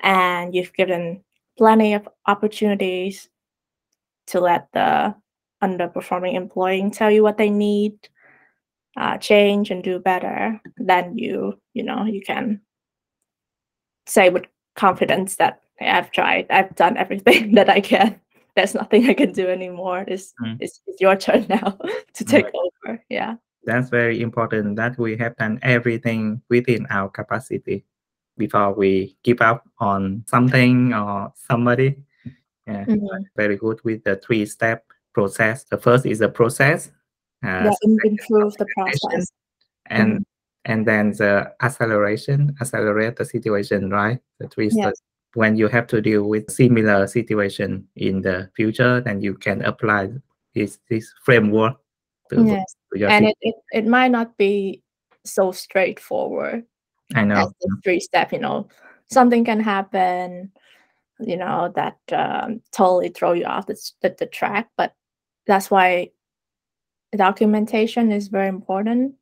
and 0.00 0.54
you've 0.54 0.74
given 0.74 1.22
plenty 1.56 1.94
of 1.94 2.08
opportunities 2.26 3.28
to 4.26 4.40
let 4.40 4.68
the 4.72 5.14
underperforming 5.62 6.34
employee 6.34 6.90
tell 6.90 7.10
you 7.10 7.22
what 7.22 7.38
they 7.38 7.50
need 7.50 7.94
uh, 8.98 9.16
change 9.18 9.70
and 9.70 9.82
do 9.84 9.98
better 9.98 10.60
then 10.76 11.16
you 11.16 11.58
you 11.72 11.82
know 11.82 12.04
you 12.04 12.20
can 12.20 12.60
say 14.06 14.28
with 14.28 14.44
confidence 14.74 15.36
that 15.36 15.60
hey, 15.76 15.88
i've 15.88 16.10
tried. 16.10 16.46
I've 16.50 16.74
done 16.74 16.96
everything 16.96 17.54
that 17.56 17.68
i 17.68 17.80
can. 17.80 18.20
There's 18.56 18.74
nothing 18.74 19.08
i 19.08 19.14
can 19.14 19.32
do 19.32 19.46
anymore. 19.48 20.04
It's, 20.08 20.34
mm. 20.42 20.56
it's, 20.60 20.80
it's, 20.86 21.00
your 21.00 21.14
turn 21.14 21.46
now 21.48 21.78
to 22.14 22.24
take 22.24 22.46
right. 22.46 22.54
over. 22.54 23.04
Yeah. 23.08 23.36
That's 23.64 23.88
very 23.88 24.20
important 24.20 24.76
that 24.76 24.98
we 24.98 25.16
have 25.16 25.36
done 25.36 25.60
everything 25.62 26.42
within 26.48 26.86
our 26.90 27.08
capacity 27.08 27.84
before 28.36 28.72
we 28.72 29.16
give 29.22 29.40
up 29.40 29.68
on 29.78 30.24
something 30.26 30.92
or 30.92 31.32
somebody. 31.36 32.02
Yeah 32.66 32.84
mm-hmm. 32.84 33.22
very 33.36 33.56
good 33.56 33.80
with 33.84 34.04
the 34.04 34.16
three 34.16 34.46
step 34.46 34.84
process. 35.12 35.64
The 35.64 35.78
first 35.78 36.06
is 36.06 36.18
the 36.18 36.28
process 36.28 36.90
uh, 37.44 37.70
yeah, 37.82 37.90
improve 38.04 38.54
the 38.58 38.66
process 38.76 39.30
and 39.86 40.12
mm-hmm. 40.12 40.72
and 40.72 40.86
then 40.86 41.10
the 41.12 41.52
acceleration 41.62 42.54
accelerate 42.60 43.16
the 43.16 43.24
situation 43.24 43.90
right 43.90 44.18
the 44.38 44.48
three 44.48 44.68
yes. 44.72 44.74
steps 44.74 45.02
when 45.34 45.56
you 45.56 45.68
have 45.68 45.86
to 45.86 46.00
deal 46.00 46.24
with 46.24 46.50
similar 46.50 47.06
situation 47.06 47.86
in 47.96 48.22
the 48.22 48.50
future 48.56 49.00
then 49.00 49.20
you 49.20 49.34
can 49.34 49.62
apply 49.62 50.08
this 50.54 50.78
this 50.90 51.12
framework 51.24 51.76
to, 52.30 52.44
yes. 52.44 52.74
to 52.94 53.06
and 53.06 53.26
it, 53.26 53.36
it, 53.40 53.54
it 53.72 53.86
might 53.86 54.10
not 54.10 54.36
be 54.36 54.82
so 55.24 55.52
straightforward 55.52 56.64
i 57.14 57.24
know 57.24 57.50
the 57.60 57.76
three 57.84 58.00
step 58.00 58.32
you 58.32 58.38
know 58.38 58.68
something 59.10 59.44
can 59.44 59.60
happen 59.60 60.50
you 61.20 61.36
know 61.36 61.72
that 61.74 61.98
um, 62.12 62.60
totally 62.72 63.08
throw 63.08 63.32
you 63.32 63.44
off 63.44 63.66
the, 63.66 63.76
the, 64.02 64.14
the 64.18 64.26
track 64.26 64.68
but 64.76 64.94
that's 65.46 65.70
why 65.70 66.10
documentation 67.16 68.12
is 68.12 68.28
very 68.28 68.48
important. 68.48 69.14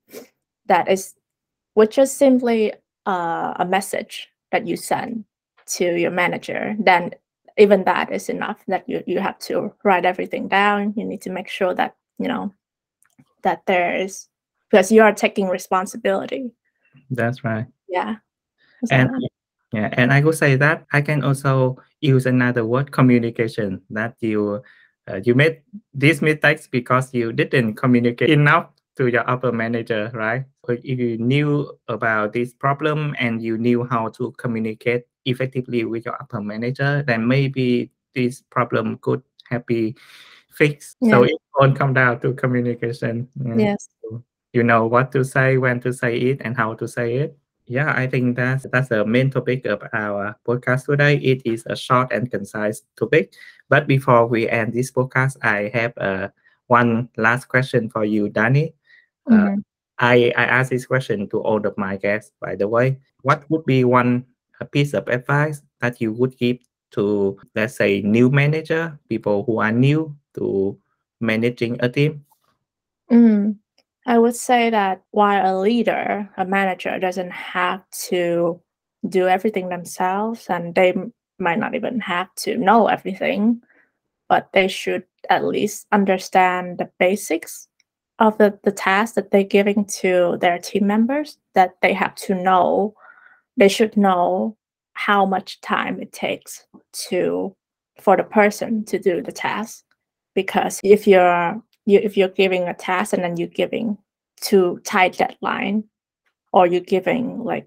That 0.67 0.89
is 0.89 1.15
which 1.75 1.99
is 1.99 2.11
simply 2.11 2.73
uh, 3.07 3.55
a 3.57 3.67
message 3.67 4.29
that 4.51 4.67
you 4.67 4.77
send 4.77 5.25
to 5.67 5.85
your 5.99 6.13
manager 6.13 6.77
then 6.79 7.13
even 7.59 7.85
that 7.85 8.13
is 8.13 8.29
enough 8.29 8.63
that 8.69 8.89
you, 8.89 9.03
you 9.07 9.19
have 9.19 9.39
to 9.39 9.73
write 9.83 10.05
everything 10.05 10.47
down. 10.49 10.93
You 10.97 11.05
need 11.05 11.23
to 11.23 11.31
make 11.31 11.49
sure 11.49 11.75
that 11.75 11.97
you 12.19 12.29
know 12.29 12.53
that 13.43 13.65
there 13.67 13.97
is 13.97 14.29
because 14.71 14.93
you 14.93 15.03
are 15.03 15.13
taking 15.13 15.49
responsibility. 15.49 16.51
That's 17.11 17.45
right. 17.45 17.67
Yeah. 17.89 18.17
And 18.91 19.11
yeah 19.73 19.89
and 19.95 20.13
i 20.13 20.21
would 20.21 20.37
say 20.37 20.55
that 20.55 20.87
i 20.93 21.01
can 21.01 21.25
also 21.25 21.77
use 22.01 22.25
another 22.27 22.65
word 22.65 22.93
communication 22.93 23.83
that 23.91 24.15
you 24.21 24.63
uh, 25.09 25.21
you 25.25 25.35
made 25.35 25.63
these 25.95 26.21
mistakes 26.21 26.67
because 26.67 27.15
you 27.15 27.33
didn't 27.33 27.75
communicate 27.75 28.31
enough 28.31 28.71
to 28.97 29.09
your 29.09 29.29
upper 29.29 29.53
manager, 29.53 30.11
right? 30.15 30.45
So 30.67 30.73
if 30.73 30.99
you 30.99 31.19
knew 31.19 31.79
about 31.89 32.33
this 32.33 32.55
problem 32.55 33.15
and 33.19 33.43
you 33.43 33.59
knew 33.59 33.85
how 33.85 34.09
to 34.11 34.33
communicate 34.33 35.05
effectively 35.25 35.85
with 35.85 36.05
your 36.07 36.15
upper 36.21 36.41
manager, 36.41 37.05
then 37.07 37.27
maybe 37.29 37.91
this 38.15 38.43
problem 38.51 38.99
could 38.99 39.23
have 39.51 39.67
been 39.67 39.95
fixed. 40.51 40.97
Yeah. 41.01 41.11
So 41.11 41.23
it 41.25 41.37
all 41.61 41.73
come 41.73 41.95
down 41.95 42.21
to 42.21 42.33
communication. 42.33 43.29
Yes. 43.57 43.89
You 44.53 44.63
know 44.63 44.87
what 44.87 45.13
to 45.13 45.25
say, 45.25 45.59
when 45.59 45.81
to 45.81 45.93
say 45.93 46.17
it, 46.17 46.41
and 46.41 46.57
how 46.57 46.75
to 46.75 46.89
say 46.89 47.17
it. 47.17 47.39
Yeah, 47.67 47.93
I 47.97 48.07
think 48.07 48.37
that's 48.37 48.65
that's 48.71 48.89
the 48.89 49.05
main 49.05 49.31
topic 49.31 49.67
of 49.67 49.83
our 49.93 50.39
podcast 50.47 50.87
today. 50.87 51.19
It 51.19 51.43
is 51.45 51.67
a 51.67 51.75
short 51.75 52.13
and 52.13 52.31
concise 52.31 52.83
topic. 52.95 53.35
But 53.69 53.87
before 53.91 54.27
we 54.27 54.49
end 54.49 54.73
this 54.73 54.93
podcast, 54.93 55.37
I 55.43 55.71
have 55.75 55.93
uh, 55.99 56.29
one 56.69 57.09
last 57.17 57.47
question 57.47 57.91
for 57.91 58.05
you, 58.05 58.31
Dani. 58.31 58.73
Uh, 59.27 59.35
mm-hmm. 59.35 59.61
I, 59.99 60.33
I 60.37 60.45
ask 60.45 60.71
this 60.71 60.87
question 60.87 61.29
to 61.31 61.43
all 61.43 61.67
of 61.67 61.77
my 61.77 61.97
guests, 61.97 62.31
by 62.41 62.55
the 62.55 62.69
way. 62.69 62.99
What 63.23 63.43
would 63.51 63.65
be 63.67 63.83
one 63.83 64.25
piece 64.71 64.95
of 64.95 65.09
advice 65.09 65.63
that 65.81 66.01
you 66.01 66.13
would 66.13 66.39
give 66.39 66.59
to, 66.93 67.37
let's 67.57 67.75
say, 67.75 68.01
new 68.03 68.31
manager, 68.31 68.99
people 69.09 69.43
who 69.43 69.59
are 69.59 69.73
new 69.73 70.15
to 70.39 70.79
managing 71.21 71.79
a 71.81 71.89
team? 71.89 72.25
Mm. 73.11 73.57
I 74.07 74.19
would 74.19 74.37
say 74.37 74.71
that 74.71 75.03
while 75.11 75.45
a 75.45 75.59
leader, 75.59 76.31
a 76.37 76.45
manager, 76.45 76.99
doesn't 76.99 77.33
have 77.33 77.83
to 78.09 78.61
do 79.09 79.27
everything 79.27 79.69
themselves, 79.69 80.47
and 80.49 80.75
they 80.75 80.95
might 81.39 81.59
not 81.59 81.75
even 81.75 82.01
have 82.01 82.33
to 82.37 82.57
know 82.57 82.87
everything, 82.87 83.61
but 84.29 84.49
they 84.53 84.69
should 84.69 85.05
at 85.29 85.45
least 85.45 85.87
understand 85.91 86.79
the 86.79 86.89
basics 86.99 87.69
of 88.21 88.39
the, 88.39 88.59
the 88.63 88.73
task 88.73 89.15
that 89.17 89.31
they're 89.31 89.43
giving 89.45 89.85
to 89.85 90.39
their 90.41 90.59
team 90.59 90.87
members 90.87 91.37
that 91.55 91.75
they 91.83 91.93
have 91.93 92.15
to 92.15 92.35
know 92.35 92.95
they 93.57 93.69
should 93.69 93.97
know 93.97 94.57
how 94.93 95.27
much 95.27 95.61
time 95.61 96.01
it 96.01 96.13
takes 96.13 96.65
to 96.93 97.55
for 98.01 98.17
the 98.17 98.23
person 98.23 98.85
to 98.85 98.99
do 98.99 99.23
the 99.23 99.33
task. 99.33 99.85
Because 100.35 100.81
if 100.85 101.07
you're 101.07 101.61
you, 101.87 102.01
if 102.03 102.17
you're 102.17 102.29
giving 102.29 102.65
a 102.65 102.75
task 102.75 103.13
and 103.13 103.23
then 103.23 103.37
you're 103.37 103.49
giving 103.49 103.97
too 104.41 104.81
tight 104.85 105.17
deadline 105.17 105.85
or 106.53 106.67
you're 106.67 106.81
giving 106.81 107.43
like 107.45 107.67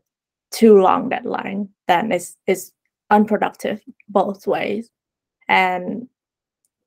too 0.51 0.79
long 0.79 1.09
deadline 1.09 1.69
then 1.87 2.11
it's 2.11 2.35
it's 2.45 2.71
unproductive 3.09 3.81
both 4.07 4.45
ways. 4.45 4.89
And 5.47 6.07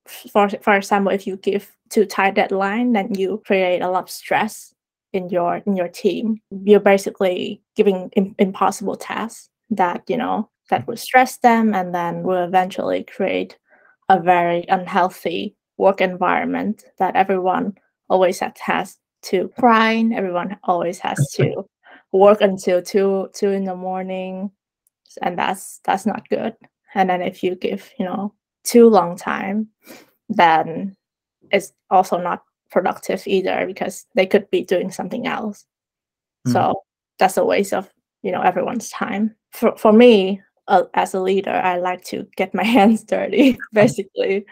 for 0.07 0.49
for 0.61 0.75
example 0.75 1.13
if 1.13 1.27
you 1.27 1.37
give 1.37 1.75
too 1.91 2.05
tight 2.05 2.35
deadline 2.35 2.93
then 2.93 3.15
you 3.15 3.43
create 3.47 3.83
a 3.83 3.89
lot 3.89 4.05
of 4.05 4.11
stress 4.11 4.75
in 5.13 5.29
your 5.31 5.57
in 5.67 5.77
your 5.77 5.89
team. 5.89 6.41
You're 6.65 6.81
basically 6.81 7.63
giving 7.77 8.11
Im- 8.17 8.35
impossible 8.39 8.97
tasks 8.97 9.49
that 9.71 10.03
you 10.09 10.17
know 10.17 10.49
that 10.71 10.87
will 10.87 10.97
stress 10.97 11.39
them 11.39 11.75
and 11.75 11.95
then 11.95 12.23
will 12.23 12.45
eventually 12.45 13.05
create 13.05 13.59
a 14.09 14.21
very 14.21 14.65
unhealthy 14.69 15.57
work 15.83 16.01
environment 16.01 16.85
that 16.99 17.17
everyone 17.17 17.75
always 18.09 18.39
has, 18.39 18.53
has 18.61 18.99
to 19.23 19.51
grind 19.59 20.15
everyone 20.15 20.57
always 20.65 20.99
has 20.99 21.19
to 21.33 21.65
work 22.13 22.41
until 22.41 22.81
two 22.83 23.29
two 23.35 23.51
in 23.51 23.65
the 23.65 23.75
morning 23.75 24.51
and 25.21 25.39
that's 25.39 25.81
that's 25.85 26.07
not 26.07 26.29
good. 26.29 26.55
And 26.95 27.11
then 27.11 27.23
if 27.23 27.43
you 27.43 27.55
give 27.55 27.91
you 27.99 28.07
know 28.07 28.35
too 28.65 28.89
long 28.89 29.17
time 29.17 29.69
then 30.29 30.97
it's 31.51 31.73
also 31.91 32.17
not 32.19 32.43
productive 32.71 33.23
either 33.27 33.67
because 33.67 34.07
they 34.15 34.25
could 34.25 34.49
be 34.51 34.65
doing 34.65 34.91
something 34.91 35.27
else. 35.27 35.67
Mm. 36.47 36.53
so 36.53 36.83
that's 37.19 37.37
a 37.37 37.45
waste 37.45 37.73
of 37.73 37.91
you 38.23 38.33
know 38.33 38.43
everyone's 38.43 38.89
time. 38.91 39.35
For, 39.53 39.77
for 39.77 39.93
me 39.93 40.41
uh, 40.69 40.85
as 40.95 41.13
a 41.13 41.21
leader 41.21 41.51
i 41.51 41.77
like 41.77 42.03
to 42.05 42.27
get 42.37 42.55
my 42.55 42.65
hands 42.77 43.05
dirty 43.05 43.59
basically 43.73 44.47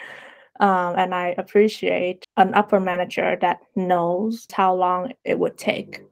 um, 0.61 0.95
and 0.97 1.15
i 1.15 1.35
appreciate 1.39 2.25
an 2.37 2.55
upper 2.55 2.81
manager 2.81 3.37
that 3.41 3.61
knows 3.77 4.47
how 4.53 4.75
long 4.75 5.13
it 5.25 5.39
would 5.39 5.59
take 5.59 6.03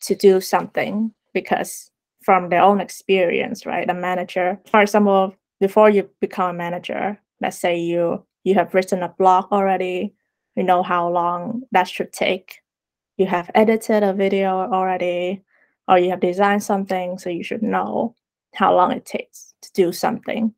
to 0.00 0.14
do 0.14 0.40
something 0.40 1.12
because 1.34 1.90
from 2.22 2.48
their 2.48 2.62
own 2.62 2.80
experience 2.80 3.66
right 3.66 3.90
a 3.90 3.94
manager 3.94 4.58
for 4.70 4.80
example 4.80 5.34
before 5.60 5.90
you 5.90 6.08
become 6.20 6.50
a 6.50 6.58
manager 6.58 7.18
let's 7.40 7.58
say 7.58 7.76
you 7.76 8.24
you 8.44 8.54
have 8.54 8.72
written 8.74 9.02
a 9.02 9.14
blog 9.18 9.50
already 9.50 10.14
you 10.56 10.62
know 10.62 10.82
how 10.82 11.08
long 11.08 11.62
that 11.70 11.86
should 11.86 12.12
take. 12.12 12.62
You 13.18 13.26
have 13.26 13.50
edited 13.54 14.02
a 14.02 14.12
video 14.12 14.50
already 14.50 15.42
or 15.86 15.98
you 15.98 16.10
have 16.10 16.20
designed 16.20 16.62
something 16.62 17.18
so 17.18 17.30
you 17.30 17.44
should 17.44 17.62
know 17.62 18.16
how 18.54 18.74
long 18.74 18.90
it 18.92 19.04
takes 19.04 19.54
to 19.62 19.72
do 19.72 19.92
something. 19.92 20.52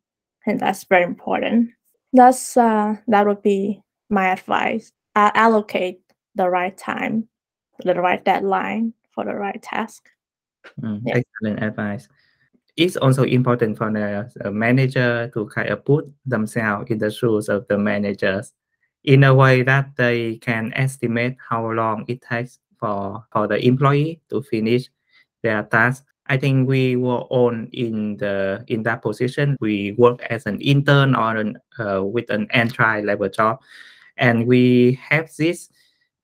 And 0.46 0.58
that's 0.58 0.84
very 0.84 1.02
important 1.02 1.70
that's 2.12 2.56
uh, 2.56 2.96
that 3.06 3.26
would 3.26 3.42
be 3.42 3.82
my 4.10 4.28
advice 4.28 4.92
allocate 5.14 6.00
the 6.36 6.48
right 6.48 6.76
time 6.78 7.28
the 7.84 7.94
right 7.94 8.24
deadline 8.24 8.94
for 9.10 9.24
the 9.24 9.34
right 9.34 9.60
task 9.62 10.08
mm, 10.80 11.00
yeah. 11.04 11.16
excellent 11.16 11.62
advice 11.62 12.08
it's 12.76 12.96
also 12.96 13.24
important 13.24 13.76
for 13.76 13.90
the, 13.90 14.30
the 14.36 14.52
manager 14.52 15.28
to 15.34 15.46
kind 15.46 15.68
of 15.68 15.84
put 15.84 16.08
themselves 16.24 16.88
in 16.90 16.98
the 16.98 17.10
shoes 17.10 17.48
of 17.48 17.66
the 17.66 17.76
managers 17.76 18.52
in 19.02 19.24
a 19.24 19.34
way 19.34 19.62
that 19.62 19.90
they 19.96 20.36
can 20.36 20.72
estimate 20.74 21.36
how 21.48 21.70
long 21.72 22.04
it 22.06 22.22
takes 22.22 22.60
for, 22.78 23.24
for 23.32 23.48
the 23.48 23.58
employee 23.66 24.20
to 24.30 24.42
finish 24.42 24.88
their 25.42 25.62
task. 25.64 26.04
I 26.28 26.36
think 26.36 26.68
we 26.68 26.96
were 26.96 27.24
all 27.32 27.54
in 27.72 28.16
the 28.18 28.64
in 28.68 28.82
that 28.84 29.02
position. 29.02 29.56
We 29.60 29.92
work 29.98 30.22
as 30.30 30.46
an 30.46 30.60
intern 30.60 31.14
or 31.14 31.36
an, 31.36 31.58
uh, 31.78 32.02
with 32.04 32.30
an 32.30 32.46
entry 32.50 33.02
level 33.02 33.28
job, 33.28 33.60
and 34.16 34.46
we 34.46 34.98
have 35.08 35.30
this 35.36 35.70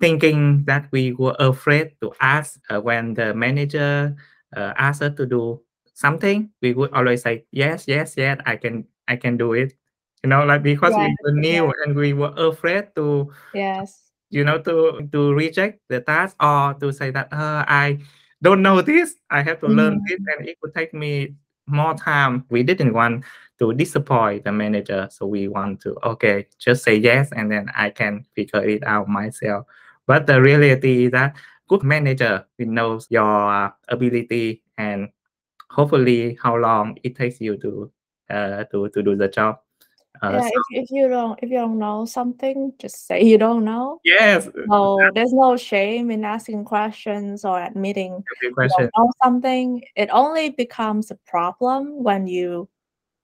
thinking 0.00 0.64
that 0.66 0.88
we 0.92 1.12
were 1.12 1.36
afraid 1.38 1.92
to 2.00 2.12
ask 2.20 2.60
uh, 2.70 2.80
when 2.80 3.14
the 3.14 3.32
manager 3.34 4.14
uh, 4.56 4.72
asked 4.76 5.02
us 5.02 5.14
to 5.16 5.26
do 5.26 5.60
something 5.94 6.50
we 6.60 6.74
would 6.74 6.92
always 6.92 7.22
say 7.22 7.44
yes 7.52 7.84
yes 7.86 8.14
yes 8.16 8.36
i 8.46 8.56
can 8.56 8.84
i 9.06 9.14
can 9.14 9.36
do 9.36 9.52
it 9.52 9.72
you 10.24 10.28
know 10.28 10.44
like 10.44 10.62
because 10.62 10.92
Yes, 10.96 11.06
we 11.06 11.16
were 11.22 11.38
new 11.38 11.64
yes. 11.66 11.74
and 11.86 11.94
we 11.94 12.12
were 12.12 12.34
afraid 12.36 12.88
to 12.96 13.30
Yes. 13.54 14.10
you 14.30 14.42
know 14.44 14.58
to 14.58 15.06
to 15.12 15.32
reject 15.32 15.80
the 15.88 16.00
task 16.00 16.34
or 16.42 16.74
to 16.80 16.92
say 16.92 17.10
that 17.10 17.32
uh, 17.32 17.64
i 17.68 17.98
don't 18.42 18.62
know 18.62 18.80
this. 18.82 19.14
I 19.30 19.42
have 19.42 19.60
to 19.60 19.66
learn 19.66 20.00
this 20.06 20.18
and 20.36 20.48
it 20.48 20.58
would 20.62 20.74
take 20.74 20.92
me 20.92 21.34
more 21.66 21.94
time. 21.94 22.44
We 22.50 22.62
didn't 22.62 22.92
want 22.92 23.24
to 23.58 23.72
disappoint 23.72 24.44
the 24.44 24.52
manager 24.52 25.08
so 25.10 25.26
we 25.26 25.48
want 25.48 25.80
to 25.80 25.96
okay 26.02 26.46
just 26.58 26.82
say 26.82 26.96
yes 26.96 27.30
and 27.36 27.50
then 27.52 27.70
i 27.76 27.88
can 27.88 28.24
figure 28.34 28.62
it 28.64 28.82
out 28.84 29.08
myself. 29.08 29.66
But 30.06 30.26
the 30.26 30.42
reality 30.42 31.06
is 31.06 31.12
that 31.12 31.36
good 31.68 31.82
manager 31.82 32.44
will 32.58 32.66
knows 32.66 33.06
your 33.10 33.72
ability 33.88 34.62
and 34.76 35.08
hopefully 35.70 36.36
how 36.42 36.56
long 36.56 36.98
it 37.02 37.16
takes 37.16 37.40
you 37.40 37.56
to 37.58 37.90
uh, 38.30 38.64
to 38.64 38.88
to 38.88 39.02
do 39.02 39.16
the 39.16 39.28
job 39.28 39.60
uh, 40.22 40.30
Yeah, 40.32 40.40
so 40.40 40.50
if 40.70 40.84
if 40.84 40.90
you 40.90 41.08
don't 41.08 41.38
if 41.42 41.50
you 41.50 41.58
don't 41.58 41.78
know 41.78 42.04
something, 42.04 42.72
just 42.78 43.06
say 43.06 43.22
you 43.22 43.38
don't 43.38 43.64
know. 43.64 44.00
yes 44.04 44.48
So 44.70 44.98
there's 45.14 45.32
no 45.32 45.56
shame 45.56 46.10
in 46.10 46.24
asking 46.24 46.64
questions 46.64 47.44
or 47.44 47.60
admitting 47.60 48.22
question 48.54 48.90
don't 48.94 49.06
know 49.06 49.12
something. 49.22 49.84
It 49.96 50.08
only 50.12 50.50
becomes 50.50 51.10
a 51.10 51.18
problem 51.26 52.02
when 52.02 52.26
you 52.26 52.68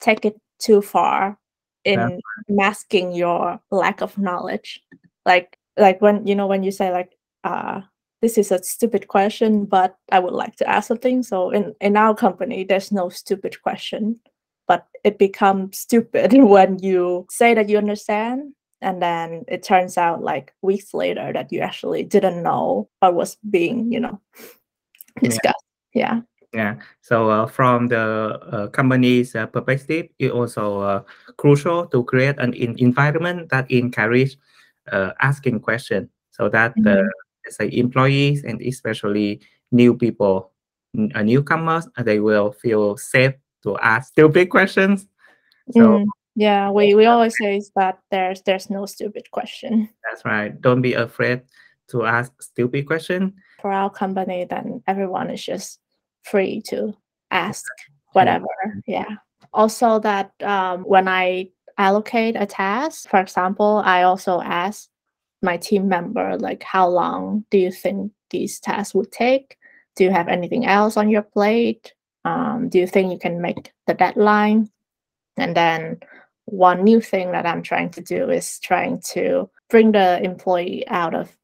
take 0.01 0.25
it 0.25 0.37
too 0.59 0.83
far 0.83 1.39
in 1.85 2.21
masking 2.49 3.13
your 3.13 3.61
lack 3.71 4.03
of 4.03 4.19
knowledge. 4.19 4.81
Like 5.25 5.57
like 5.77 6.01
when 6.03 6.27
you 6.27 6.35
know 6.35 6.47
when 6.47 6.63
you 6.63 6.71
say 6.71 6.91
like 6.91 7.17
uh 7.45 7.83
this 8.21 8.37
is 8.37 8.53
a 8.53 8.63
stupid 8.63 9.09
question, 9.09 9.65
but 9.65 9.97
I 10.13 10.19
would 10.19 10.35
like 10.35 10.57
to 10.57 10.69
ask 10.69 10.89
something. 10.89 11.23
So 11.23 11.51
in 11.51 11.75
in 11.81 11.97
our 11.97 12.15
company, 12.15 12.65
there's 12.65 12.93
no 12.93 13.09
stupid 13.09 13.63
question, 13.63 14.21
but 14.71 14.87
it 15.03 15.19
becomes 15.19 15.79
stupid 15.85 16.31
when 16.55 16.79
you 16.79 17.27
say 17.31 17.55
that 17.55 17.69
you 17.69 17.77
understand 17.77 18.55
and 18.81 19.03
then 19.03 19.45
it 19.49 19.63
turns 19.67 19.99
out 19.99 20.23
like 20.23 20.55
weeks 20.63 20.95
later 20.95 21.33
that 21.35 21.51
you 21.51 21.61
actually 21.61 22.05
didn't 22.07 22.43
know 22.43 22.89
what 23.01 23.15
was 23.15 23.37
being 23.51 23.91
you 23.91 23.99
know 23.99 24.21
discussed 25.23 25.67
yeah 25.93 26.23
Yeah. 26.51 26.83
So 26.99 27.31
uh, 27.31 27.47
from 27.47 27.95
the 27.95 28.35
uh, 28.51 28.67
company's 28.75 29.39
uh, 29.39 29.47
perspective, 29.47 30.11
it 30.19 30.35
also 30.35 30.83
uh, 30.83 31.01
crucial 31.39 31.87
to 31.95 32.03
create 32.03 32.43
an 32.43 32.59
environment 32.59 33.55
that 33.55 33.71
encourage 33.71 34.35
uh, 34.91 35.15
asking 35.23 35.63
questions, 35.63 36.11
so 36.35 36.51
that 36.51 36.75
the 36.83 37.07
Mhm. 37.07 37.09
let's 37.47 37.55
say 37.55 37.71
employees 37.71 38.43
and 38.43 38.59
especially 38.67 39.39
new 39.71 39.95
people, 39.95 40.51
uh, 41.15 41.23
newcomers, 41.23 41.87
uh, 41.95 42.03
they 42.03 42.19
will 42.19 42.51
feel 42.51 42.99
safe 42.99 43.39
to 43.63 43.77
ask 43.79 44.13
stupid 44.13 44.51
questions. 44.51 45.07
So 45.73 45.81
Mm, 45.81 46.07
yeah 46.37 46.71
we 46.71 46.95
we 46.95 47.07
always 47.07 47.37
say 47.37 47.61
that 47.77 47.99
there's 48.11 48.41
there's 48.43 48.71
no 48.71 48.87
stupid 48.87 49.31
question 49.33 49.89
that's 50.09 50.25
right. 50.25 50.61
Don't 50.61 50.81
be 50.83 50.95
afraid 50.95 51.43
to 51.89 52.05
ask 52.07 52.31
stupid 52.41 52.87
question. 52.87 53.35
for 53.61 53.73
our 53.73 53.91
company 53.91 54.47
then 54.49 54.83
everyone 54.87 55.29
is 55.31 55.45
just 55.45 55.81
free 56.23 56.63
to 56.63 56.95
ask 57.31 57.65
whatever 58.13 58.47
yeah 58.87 59.17
also 59.53 59.99
that 59.99 60.31
um, 60.43 60.83
when 60.85 61.09
i 61.09 61.49
allocate 61.79 62.37
a 62.39 62.47
task 62.47 63.09
for 63.09 63.21
example 63.21 63.83
i 63.85 64.03
also 64.03 64.41
ask 64.41 64.89
my 65.43 65.57
team 65.57 65.89
member 65.89 66.37
like 66.39 66.63
how 66.63 66.89
long 66.89 67.45
do 67.51 67.59
you 67.59 67.71
think 67.73 68.13
these 68.31 68.61
tasks 68.61 68.95
would 68.95 69.11
take 69.13 69.57
do 69.97 70.05
you 70.05 70.11
have 70.11 70.29
anything 70.29 70.65
else 70.67 70.97
on 70.97 71.09
your 71.11 71.23
plate 71.23 71.93
um, 72.25 72.69
do 72.69 72.79
you 72.79 72.87
think 72.87 73.13
you 73.13 73.19
can 73.19 73.41
make 73.41 73.73
the 73.87 73.95
deadline? 73.95 74.71
And 75.37 75.57
then 75.57 76.01
one 76.51 76.83
new 76.83 77.01
thing 77.01 77.31
that 77.33 77.47
i'm 77.47 77.63
trying 77.63 77.91
to 77.91 78.01
do 78.01 78.29
is 78.29 78.59
trying 78.61 79.01
to 79.01 79.49
bring 79.69 79.93
the 79.93 80.21
employee 80.23 80.87
out 80.89 81.15
of 81.15 81.37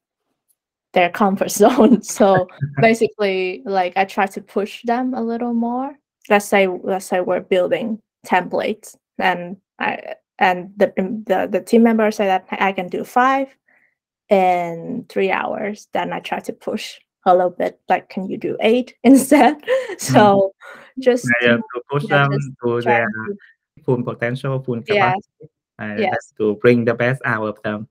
their 0.93 1.11
comfort 1.11 1.51
zone. 1.62 2.03
So 2.03 2.49
basically 2.81 3.62
like 3.65 3.97
i 3.97 4.05
try 4.05 4.27
to 4.27 4.41
push 4.41 4.83
them 4.83 5.15
a 5.15 5.23
little 5.23 5.55
more. 5.55 5.97
Let's 6.29 6.47
say 6.47 6.67
let's 6.67 7.07
say 7.07 7.21
we're 7.21 7.41
building 7.41 8.01
templates 8.27 8.97
and 9.19 9.57
i 9.79 10.15
and 10.39 10.73
the 10.77 10.93
the, 11.27 11.49
the 11.51 11.61
team 11.61 11.85
members 11.85 12.17
say 12.17 12.27
that 12.27 12.47
i 12.51 12.73
can 12.73 12.89
do 12.89 13.05
five 13.05 13.49
in 14.29 15.07
three 15.09 15.31
hours 15.31 15.87
then 15.93 16.12
i 16.12 16.19
try 16.19 16.41
to 16.41 16.53
push 16.53 16.99
a 17.27 17.35
little 17.35 17.51
bit 17.51 17.81
like 17.89 18.09
can 18.09 18.29
you 18.29 18.39
do 18.39 18.57
eight 18.61 18.95
instead? 19.05 19.61
Mm. 19.62 20.01
So 20.01 20.53
just 20.99 21.29
Yeah, 21.43 21.57
to, 21.57 21.57
to 21.59 21.83
push 21.91 22.07
them 22.07 22.31
to 22.65 22.81
their 22.81 23.07
to, 23.07 23.37
full 23.85 24.03
potential, 24.03 24.62
full 24.62 24.83
yes. 24.87 24.87
capacity, 24.87 25.53
and 25.79 26.01
yes. 26.01 26.33
to 26.39 26.55
bring 26.57 26.85
the 26.85 26.95
best 26.95 27.21
out 27.25 27.47
of 27.47 27.62
them. 27.62 27.89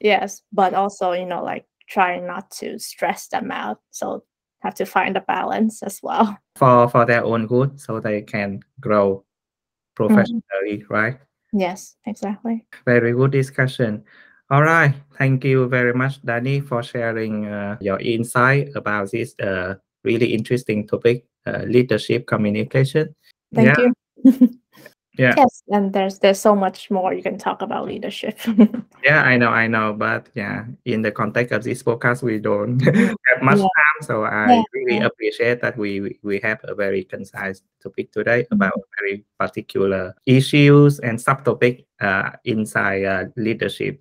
yes 0.00 0.42
but 0.52 0.74
also 0.74 1.12
you 1.12 1.26
know 1.26 1.42
like 1.42 1.66
trying 1.88 2.26
not 2.26 2.50
to 2.50 2.78
stress 2.78 3.26
them 3.28 3.50
out 3.50 3.78
so 3.90 4.22
have 4.60 4.74
to 4.74 4.84
find 4.84 5.16
a 5.16 5.20
balance 5.20 5.82
as 5.82 6.00
well. 6.02 6.36
For 6.56 6.88
for 6.88 7.04
their 7.06 7.24
own 7.24 7.46
good 7.46 7.80
so 7.80 8.00
they 8.00 8.22
can 8.22 8.60
grow 8.80 9.16
mm-hmm. 9.16 10.06
professionally 10.06 10.84
right? 10.88 11.18
Yes 11.52 11.96
exactly. 12.06 12.66
Very 12.84 13.12
good 13.12 13.30
discussion 13.30 14.04
all 14.50 14.62
right. 14.62 14.94
Thank 15.18 15.44
you 15.44 15.68
very 15.68 15.92
much 15.94 16.22
dani 16.22 16.62
for 16.66 16.82
sharing 16.82 17.46
uh, 17.46 17.76
your 17.80 17.98
insight 18.00 18.70
about 18.74 19.10
this 19.10 19.34
uh, 19.40 19.74
really 20.04 20.32
interesting 20.34 20.86
topic 20.86 21.24
uh, 21.46 21.64
leadership 21.66 22.26
communication. 22.26 23.14
Thank 23.54 23.76
yeah. 23.78 23.88
you. 24.24 24.50
Yeah. 25.18 25.34
Yes 25.36 25.62
and 25.66 25.92
there's 25.92 26.20
there's 26.20 26.38
so 26.38 26.54
much 26.54 26.92
more 26.92 27.12
you 27.12 27.22
can 27.24 27.38
talk 27.38 27.60
about 27.60 27.86
leadership. 27.86 28.38
Yeah 29.04 29.22
i 29.22 29.36
know 29.36 29.50
i 29.50 29.66
know 29.66 29.92
but 29.92 30.28
yeah 30.34 30.64
in 30.84 31.02
the 31.02 31.10
context 31.10 31.52
of 31.52 31.62
this 31.64 31.82
podcast 31.82 32.22
we 32.22 32.38
don't 32.38 32.78
have 33.26 33.42
much 33.42 33.58
yeah. 33.58 33.66
time 33.78 33.98
so 34.02 34.24
i 34.24 34.46
Yeah, 34.54 34.62
really 34.74 34.98
appreciate 35.02 35.60
that 35.62 35.76
we 35.78 36.18
we- 36.22 36.40
have 36.42 36.58
a 36.64 36.74
very 36.74 37.02
concise 37.04 37.62
topic 37.82 38.12
today 38.12 38.42
Mhm. 38.46 38.54
about 38.58 38.78
very 39.00 39.24
particular 39.38 40.14
issues 40.26 40.98
and 41.00 41.18
subtopic 41.18 41.86
uh, 42.00 42.30
inside 42.44 43.04
uh, 43.04 43.24
leadership 43.36 43.98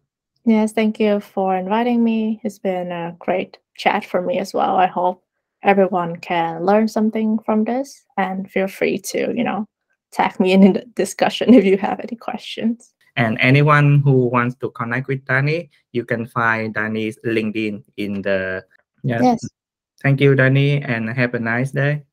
yes 0.47 0.73
thank 0.73 0.99
you 0.99 1.19
for 1.19 1.55
inviting 1.55 2.03
me. 2.03 2.39
It's 2.43 2.57
been 2.57 2.91
a 2.91 3.15
great 3.19 3.60
chat 3.75 4.05
for 4.05 4.21
me 4.21 4.39
as 4.39 4.53
well. 4.53 4.77
I 4.77 4.88
hope 4.88 5.23
everyone 5.63 6.15
can 6.17 6.63
learn 6.65 6.88
something 6.88 7.39
from 7.45 7.65
this 7.65 8.05
and 8.17 8.49
feel 8.49 8.67
free 8.67 8.97
to 8.97 9.33
you 9.36 9.43
know 9.43 9.67
tag 10.12 10.39
me 10.39 10.53
in 10.53 10.73
the 10.73 10.86
discussion 10.95 11.53
if 11.60 11.65
you 11.65 11.77
have 11.77 11.99
any 11.99 12.15
questions. 12.15 12.93
And 13.15 13.38
anyone 13.41 14.01
who 14.01 14.27
wants 14.27 14.55
to 14.62 14.71
connect 14.71 15.07
with 15.07 15.25
dani 15.25 15.69
you 15.91 16.05
can 16.05 16.25
find 16.25 16.73
dani's 16.73 17.17
linkedin 17.25 17.83
in 17.97 18.21
the 18.21 18.63
yeah. 19.03 19.21
Yes. 19.21 19.45
Thank 20.01 20.21
you 20.21 20.36
dani 20.36 20.88
and 20.88 21.10
have 21.10 21.33
a 21.33 21.39
nice 21.39 21.71
day. 21.71 22.03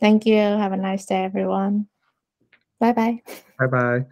Thank 0.00 0.26
you. 0.26 0.38
Have 0.38 0.72
a 0.72 0.76
nice 0.76 1.06
day 1.06 1.24
everyone. 1.24 1.86
Bye 2.80 2.92
bye 2.92 3.22
bye 3.58 3.66
bye 3.66 4.06